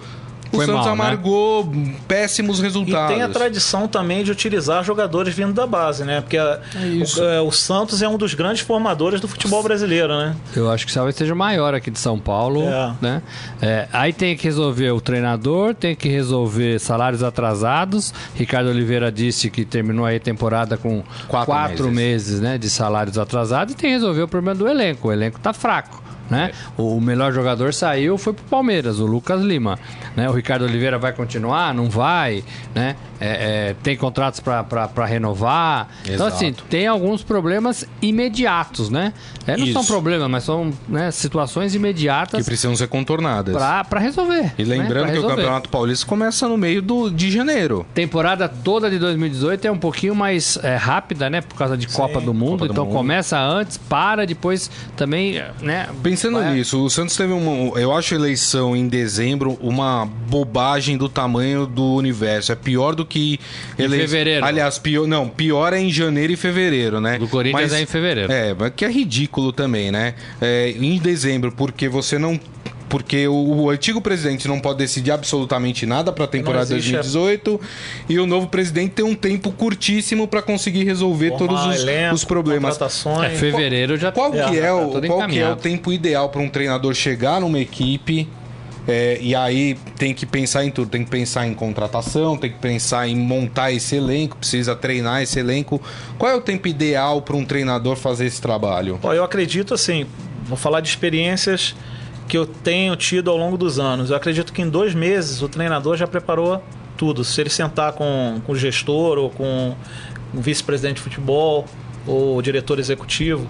[0.51, 1.03] o Foi Santos mal, né?
[1.03, 1.71] amargou
[2.07, 3.13] péssimos E resultados.
[3.13, 6.21] tem a tradição também de utilizar jogadores vindo da base, né?
[6.21, 6.59] Porque a-
[6.99, 7.21] isso.
[7.21, 10.35] o, é, o Santos é um dos grandes formadores do futebol brasileiro, né?
[10.55, 12.93] Eu acho que talvez seja o maior aqui de São Paulo, É.
[13.01, 13.21] né?
[13.61, 18.13] É, aí tem que resolver o treinador, tem que resolver salários atrasados.
[18.35, 22.39] Ricardo Oliveira disse que terminou aí a temporada com Quatro quatro, meses.
[22.39, 25.09] né, de salários atrasados e tem que resolver o problema do elenco.
[25.09, 26.01] O elenco tá fraco.
[26.29, 26.51] Né?
[26.77, 29.79] O o melhor jogador saiu, foi pro Palmeiras, o Lucas Lima.
[30.15, 30.29] Né?
[30.29, 31.73] O Ricardo Oliveira vai continuar?
[31.73, 32.43] Não vai?
[32.75, 32.95] Né?
[33.21, 35.87] É, é, tem contratos para renovar.
[36.03, 36.35] Então, Exato.
[36.35, 39.13] assim, tem alguns problemas imediatos, né?
[39.45, 39.91] É, não são Isso.
[39.91, 43.55] problemas, mas são né, situações Que imediatas precisam ser contornadas.
[43.89, 44.53] para resolver.
[44.57, 44.77] E né?
[44.77, 45.27] lembrando Pra que o.
[45.27, 47.85] Campeonato Paulista começa no meio do, de janeiro.
[47.93, 51.41] Temporada toda de 2018 é um pouquinho mais é, rápida, né?
[51.41, 52.59] Por causa de Copa do Mundo.
[52.59, 52.95] Copa do então Mundo.
[52.95, 55.89] começa antes, para, depois também, né?
[56.19, 57.79] Pensando vai- nisso, o Santos teve uma.
[57.79, 62.51] Eu acho a eleição em dezembro uma bobagem do tamanho do universo.
[62.51, 63.39] É pior do que.
[63.77, 64.45] Em fevereiro.
[64.45, 65.07] Aliás, pior.
[65.07, 67.17] Não, pior é em janeiro e fevereiro, né?
[67.17, 68.31] Do Corinthians é em fevereiro.
[68.31, 70.13] É, mas que é ridículo também, né?
[70.41, 72.37] É, em dezembro, porque você não.
[72.89, 77.01] Porque o, o antigo presidente não pode decidir absolutamente nada para a temporada existe a-
[77.01, 77.61] 2018
[78.09, 82.15] e o novo presidente tem um tempo curtíssimo para conseguir resolver todos Formar os, elenco,
[82.15, 82.73] os problemas.
[82.73, 83.31] contratações.
[83.33, 86.29] É, fevereiro já Qual que é, tá o, tudo qual que é o tempo ideal
[86.29, 88.27] para um treinador chegar numa equipe?
[88.87, 92.57] é, e aí tem que pensar em tudo, tem que pensar em contratação, tem que
[92.57, 95.79] pensar em montar esse elenco, precisa treinar esse elenco.
[96.17, 98.97] Qual é o tempo ideal para um treinador fazer esse trabalho?
[99.03, 100.07] Ó, eu acredito assim,
[100.43, 101.75] vou falar de experiências
[102.29, 104.11] que eu tenho tido ao longo dos anos.
[104.11, 106.63] Eu acredito que em dois meses o treinador já preparou
[106.95, 107.23] tudo.
[107.23, 109.75] Se ele sentar com, com o gestor ou com
[110.31, 111.65] o vice-presidente de futebol
[112.05, 113.47] ou o diretor executivo,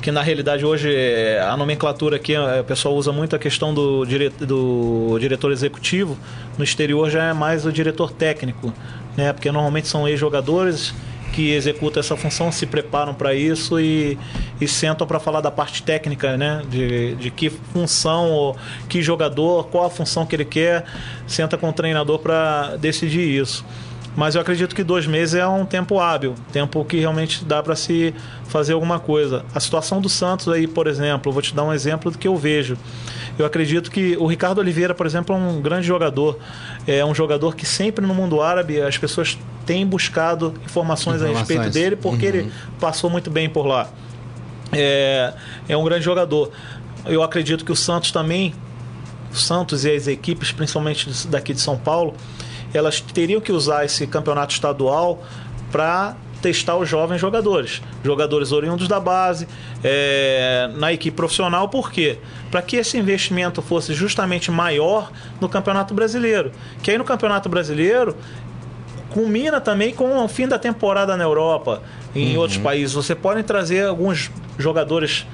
[0.00, 3.74] que na realidade hoje é, a nomenclatura aqui, é, o pessoal usa muito a questão
[3.74, 6.16] do, dire, do diretor executivo,
[6.56, 8.72] no exterior já é mais o diretor técnico,
[9.16, 9.32] né?
[9.32, 10.94] Porque normalmente são ex-jogadores
[11.34, 14.16] que executam essa função, se preparam para isso e,
[14.60, 16.62] e sentam para falar da parte técnica, né?
[16.70, 18.54] De, de que função,
[18.88, 20.84] que jogador, qual a função que ele quer,
[21.26, 23.64] senta com o treinador para decidir isso.
[24.16, 27.74] Mas eu acredito que dois meses é um tempo hábil, tempo que realmente dá para
[27.74, 28.14] se
[28.46, 29.44] fazer alguma coisa.
[29.52, 32.36] A situação do Santos aí, por exemplo, vou te dar um exemplo do que eu
[32.36, 32.78] vejo.
[33.38, 36.38] Eu acredito que o Ricardo Oliveira, por exemplo, é um grande jogador.
[36.86, 41.52] É um jogador que sempre no mundo árabe as pessoas têm buscado informações, a respeito
[41.52, 41.74] Informações.
[41.74, 43.88] dele, porque ele passou muito bem por lá.
[44.72, 45.32] É,
[45.68, 46.50] é um grande jogador.
[47.06, 48.54] Eu acredito que o Santos também,
[49.32, 52.14] o Santos e as equipes, principalmente daqui de São Paulo,
[52.72, 55.22] elas teriam que usar esse campeonato estadual
[55.72, 59.48] para testar os jovens jogadores, jogadores oriundos da base,
[59.82, 62.18] é, na equipe profissional, por quê?
[62.50, 66.52] Para que esse investimento fosse justamente maior no Campeonato Brasileiro.
[66.82, 68.14] Que aí no Campeonato Brasileiro
[69.10, 71.80] culmina também com o fim da temporada na Europa,
[72.14, 72.92] em outros países.
[72.94, 75.26] Você pode trazer alguns jogadores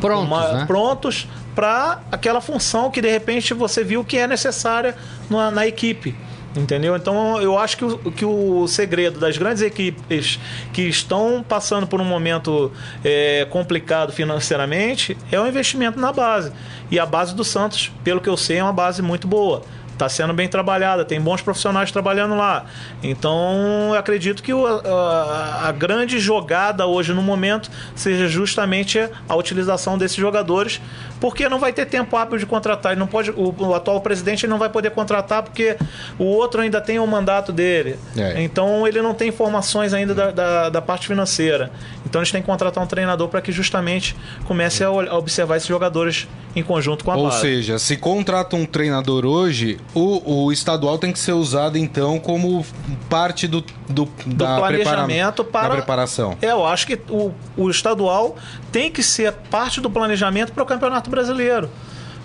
[0.00, 0.64] Prontos, uma- né?
[0.66, 4.96] prontos para aquela função que de repente você viu que é necessária
[5.30, 6.16] na, na equipe.
[6.58, 6.96] Entendeu?
[6.96, 10.38] Então eu acho que o, que o segredo das grandes equipes
[10.72, 12.72] que estão passando por um momento
[13.04, 16.52] é, complicado financeiramente é o investimento na base.
[16.90, 19.62] E a base do Santos, pelo que eu sei, é uma base muito boa.
[19.92, 22.66] Está sendo bem trabalhada, tem bons profissionais trabalhando lá.
[23.02, 28.98] Então, eu acredito que o- a, a grande jogada hoje no momento seja justamente
[29.28, 30.80] a utilização desses jogadores
[31.20, 32.92] porque não vai ter tempo hábil de contratar.
[32.92, 35.76] Ele não pode, o, o atual presidente não vai poder contratar porque
[36.18, 37.98] o outro ainda tem o mandato dele.
[38.16, 38.42] É.
[38.42, 41.70] Então ele não tem informações ainda da, da, da parte financeira.
[42.06, 44.16] Então eles têm que contratar um treinador para que justamente
[44.46, 47.40] comece a, a observar esses jogadores em conjunto com a Ou base.
[47.40, 52.64] seja, se contrata um treinador hoje, o, o estadual tem que ser usado então como
[53.08, 56.36] parte do, do, da planejamento prepara- para- da preparação.
[56.40, 58.36] É, eu acho que o, o estadual
[58.70, 61.70] tem que ser parte do planejamento para o Campeonato Brasileiro.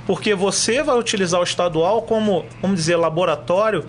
[0.05, 3.85] Porque você vai utilizar o estadual como, vamos dizer, laboratório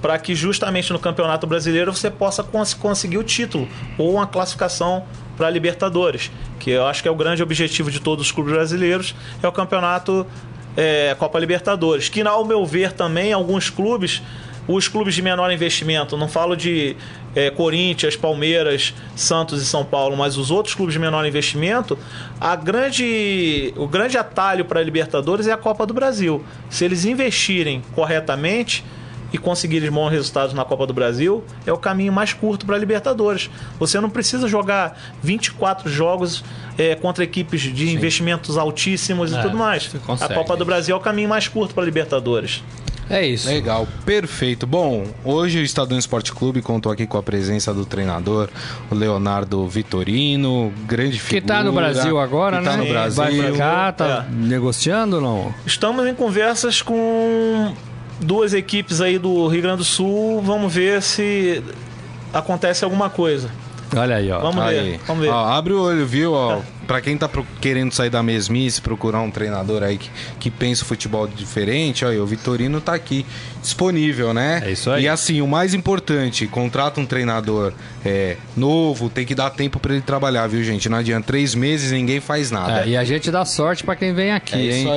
[0.00, 5.04] para que justamente no Campeonato Brasileiro você possa cons- conseguir o título ou uma classificação
[5.36, 8.52] para a Libertadores, que eu acho que é o grande objetivo de todos os clubes
[8.52, 10.26] brasileiros, é o Campeonato
[10.76, 14.20] é, Copa Libertadores, que ao meu ver também alguns clubes
[14.66, 16.96] os clubes de menor investimento, não falo de
[17.34, 21.98] eh, Corinthians, Palmeiras, Santos e São Paulo, mas os outros clubes de menor investimento,
[22.40, 26.44] a grande, o grande atalho para a Libertadores é a Copa do Brasil.
[26.70, 28.84] Se eles investirem corretamente
[29.32, 32.78] e conseguirem bons resultados na Copa do Brasil, é o caminho mais curto para a
[32.78, 33.50] Libertadores.
[33.78, 36.44] Você não precisa jogar 24 jogos
[36.78, 39.90] eh, contra equipes de investimentos altíssimos e É, tudo mais.
[40.20, 40.28] A.
[40.34, 42.62] Copa do Brasil é o caminho mais curto para a Libertadores.
[43.12, 43.46] É isso.
[43.46, 44.66] Legal, perfeito.
[44.66, 48.48] Bom, hoje o Estadão Esporte Clube contou aqui com a presença do treinador,
[48.90, 51.54] o Leonardo Vitorino, grande Que figura.
[51.58, 52.70] tá no Brasil agora, que né?
[52.70, 53.22] Tá no Brasil.
[53.22, 54.32] Vai pra cá, tá É.
[54.34, 55.54] negociando ou não?
[55.66, 57.74] Estamos em conversas com
[58.18, 60.40] duas equipes aí do Rio Grande do Sul.
[60.40, 61.62] Vamos ver se
[62.32, 63.50] acontece alguma coisa.
[63.94, 64.40] Olha aí, ó.
[64.40, 64.74] Vamos Aí.
[64.92, 65.00] ver.
[65.06, 65.28] Vamos ver.
[65.30, 66.32] Ó, abre o olho, viu?
[66.32, 66.60] Ó,
[66.92, 70.82] pra quem tá pro- querendo sair da mesmice, procurar um treinador aí que, que pensa
[70.82, 73.24] o futebol diferente, aí, o Vitorino tá aqui
[73.62, 74.60] disponível, né?
[74.66, 75.04] É isso aí.
[75.04, 77.72] E assim, o mais importante, contrata um treinador
[78.04, 80.88] é, novo, tem que dar tempo pra ele trabalhar, viu, gente?
[80.88, 81.28] Não adianta.
[81.28, 82.82] Três meses ninguém faz nada.
[82.84, 84.82] É, e a gente dá sorte pra quem vem aqui, É hein?
[84.82, 84.90] isso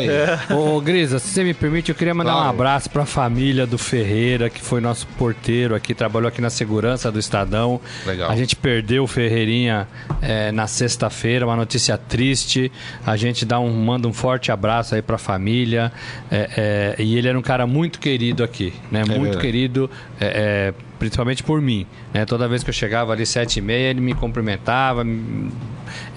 [0.49, 0.55] aí.
[0.57, 2.49] Ô, Grisa, se você me permite, eu queria mandar um Claro.
[2.49, 7.19] abraço pra família do Ferreira, que foi nosso porteiro aqui, trabalhou aqui na segurança do
[7.19, 7.79] Estadão.
[8.05, 8.29] Legal.
[8.29, 9.87] A gente perdeu o Ferreirinha
[10.21, 12.71] é, na sexta-feira, uma notícia triste.
[13.05, 15.91] A gente dá um, manda um forte abraço aí pra família.
[16.31, 18.99] É, é, e ele era um cara muito querido aqui, né?
[19.05, 19.37] muito verdade.
[19.41, 21.85] querido, é, é, principalmente por mim.
[22.13, 22.25] Né?
[22.25, 25.03] Toda vez que eu chegava ali sete e meia, ele me cumprimentava.
[25.03, 25.51] me-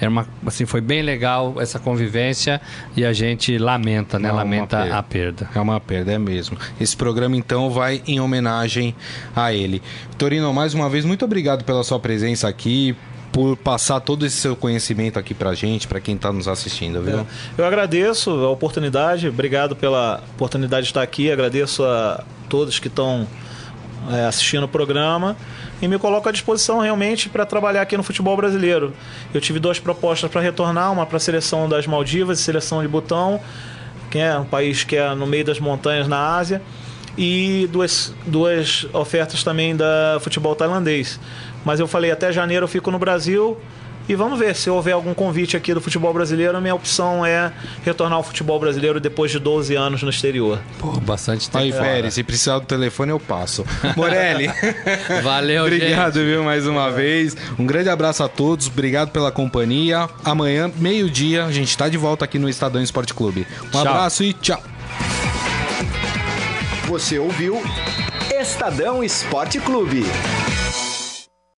[0.01, 2.61] Era uma, assim, foi bem legal essa convivência
[2.97, 4.29] e a gente lamenta, né?
[4.29, 4.97] Não, uma lamenta perda.
[4.99, 5.51] a perda.
[5.55, 6.57] É uma perda, é mesmo.
[6.81, 8.95] Esse programa, então, vai em homenagem
[9.37, 9.83] a ele.
[10.17, 12.97] Torino, mais uma vez, muito obrigado pela sua presença aqui,
[13.33, 17.27] por passar todo esse seu conhecimento aqui pra gente, pra quem tá nos assistindo, viu?
[17.57, 23.27] Eu agradeço a oportunidade, obrigado pela oportunidade de estar aqui, agradeço a todos que estão
[24.11, 25.37] é, assistindo o programa
[25.81, 28.93] e me coloco à disposição realmente para trabalhar aqui no futebol brasileiro.
[29.33, 32.89] Eu tive duas propostas para retornar, uma para a seleção das Maldivas e seleção de
[32.89, 33.41] Butão,
[34.11, 36.63] que é um país que é no meio das montanhas na Ásia,
[37.17, 41.19] e duas, duas ofertas também da futebol tailandês.
[41.65, 43.59] Mas eu falei, até janeiro eu fico no Brasil
[44.09, 46.57] e vamos ver se houver algum convite aqui do futebol brasileiro.
[46.57, 47.53] A minha opção é
[47.85, 50.59] retornar ao futebol brasileiro depois de 12 anos no exterior.
[50.79, 51.63] Pô, bastante tempo.
[51.63, 51.73] Aí.
[51.73, 53.67] Pérez, se precisar do telefone, eu passo.
[53.97, 54.51] Morelli,
[55.23, 56.25] Valeu, obrigado, gente.
[56.25, 57.37] viu, mais uma vez.
[57.59, 60.09] Um grande abraço a todos, obrigado pela companhia.
[60.25, 63.47] Amanhã, meio-dia, a gente tá de volta aqui no Estadão Esporte Clube.
[63.67, 63.81] Um Tchau.
[63.83, 64.63] abraço e tchau.
[66.87, 67.63] Você ouviu
[68.41, 70.07] Estadão Esporte Clube.